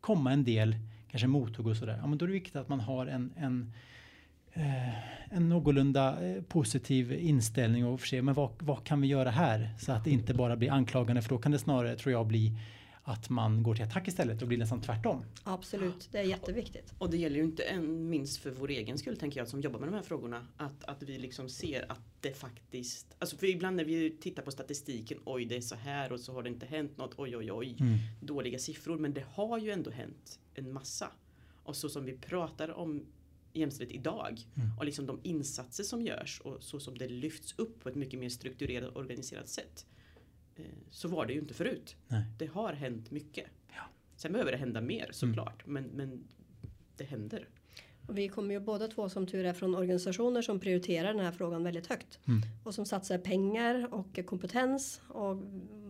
[0.02, 0.76] komma en del
[1.12, 1.98] kanske mothugg och sådär.
[2.02, 3.74] Ja, men då är det viktigt att man har en, en
[4.54, 9.70] eh, en någorlunda eh, positiv inställning och se men vad, vad kan vi göra här
[9.80, 12.52] så att det inte bara blir anklagande för då kan det snarare tror jag bli
[13.08, 15.26] att man går till attack istället och blir nästan tvärtom.
[15.44, 16.94] Absolut, det är jätteviktigt.
[16.98, 19.80] Och det gäller ju inte en, minst för vår egen skull tänker jag som jobbar
[19.80, 20.48] med de här frågorna.
[20.58, 24.52] Att, att vi liksom ser att det faktiskt, alltså för ibland när vi tittar på
[24.52, 27.52] statistiken, oj det är så här och så har det inte hänt något, oj oj
[27.52, 27.98] oj, Mm.
[28.22, 28.98] dåliga siffror.
[28.98, 31.12] Men det har ju ändå hänt en massa.
[31.64, 33.06] Och så som vi pratar om
[33.54, 34.78] jämställdhet idag Mm.
[34.78, 38.20] och liksom de insatser som görs och så som det lyfts upp på ett mycket
[38.20, 39.86] mer strukturerat och organiserat sätt.
[40.58, 41.96] Eh, Så var det ju inte förut.
[42.08, 42.24] Nej.
[42.40, 43.46] Det har hänt mycket.
[43.68, 43.82] Ja.
[44.16, 45.66] Sen behöver det hända mer såklart.
[45.66, 46.28] Men, men
[46.98, 47.48] det händer.
[48.08, 51.32] Och vi kommer ju båda två som tur är från organisationer som prioriterar den här
[51.32, 52.20] frågan väldigt högt.
[52.28, 52.42] Mm.
[52.64, 55.02] Och som satsar pengar och kompetens.
[55.08, 55.38] Och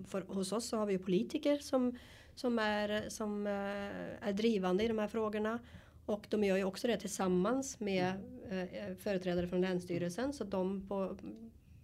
[0.08, 1.98] för, hos oss så har vi ju politiker som,
[2.36, 5.60] som, är, som eh, är drivande i de här frågorna.
[6.06, 8.14] Och de gör ju också det tillsammans med
[8.50, 10.34] eh, företrädare från Länsstyrelsen.
[10.34, 11.18] Så de på,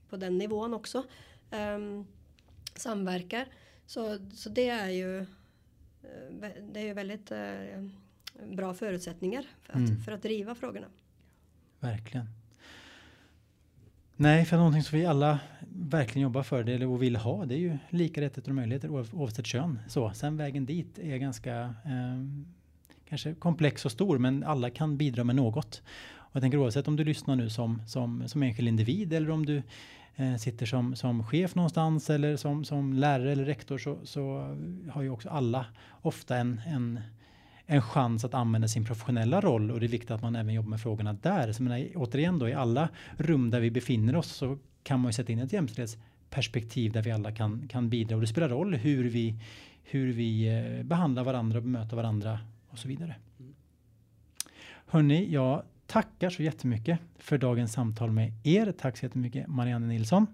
[0.10, 1.04] på den nivån också
[1.52, 2.06] ehm,
[2.80, 3.46] samverkar.
[3.86, 7.86] Så, så det är ju eh, det är ju väldigt eh,
[8.56, 10.00] bra förutsättningar för att, Mm.
[10.00, 10.88] för att driva frågorna.
[11.80, 12.26] Verkligen.
[14.16, 17.56] Nej, för någonting som vi alla verkligen jobbar för det, eller och vill ha, det
[17.56, 19.80] är ju lika rättigheter och möjligheter oav- oavsett kön.
[19.88, 21.56] Så, sen vägen dit är ganska
[21.86, 22.24] eh,
[23.10, 25.82] kanske komplex och stor, men alla kan bidra med något.
[26.16, 29.46] Och jag tänker oavsett om du lyssnar nu som, som, som enskild individ eller om
[29.46, 29.64] du
[30.16, 34.55] eh, sitter som, som chef någonstans eller som, som lärare eller rektor så, så
[34.91, 35.66] har ju också alla
[36.01, 36.99] ofta en, en
[37.66, 40.70] en chans att använda sin professionella roll och det är viktigt att man även jobbar
[40.70, 41.51] med frågorna där.
[41.51, 45.14] Så menar, återigen då i alla rum där vi befinner oss så kan man ju
[45.14, 49.09] sätta in ett jämställdhetsperspektiv där vi alla kan, kan bidra och det spelar roll hur
[49.09, 49.36] vi,
[49.84, 52.39] hur vi eh, behandlar varandra och bemöter varandra
[52.70, 53.16] och så vidare.
[53.39, 53.53] Mm.
[54.86, 55.64] Hörni, jag
[55.94, 58.72] tackar så jättemycket för dagens samtal med er.
[58.72, 60.28] Tack så jättemycket Marianne Nilsson.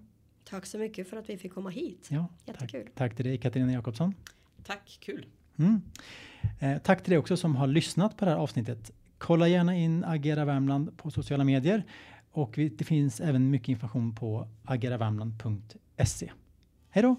[0.44, 2.08] Tack så mycket för att vi fick komma hit.
[2.10, 2.88] Ja, tack, Jättekul.
[2.94, 4.14] tack till dig Katarina Jakobsson.
[4.64, 5.26] Tack, kul!
[5.56, 5.82] Mm.
[6.58, 8.90] Eh, tack till dig också som har lyssnat på det här avsnittet.
[9.18, 11.84] Kolla gärna in Agera Värmland på sociala medier
[12.30, 16.30] och vi, det finns även mycket information på ageravärmland.se.
[16.90, 17.16] Hej då!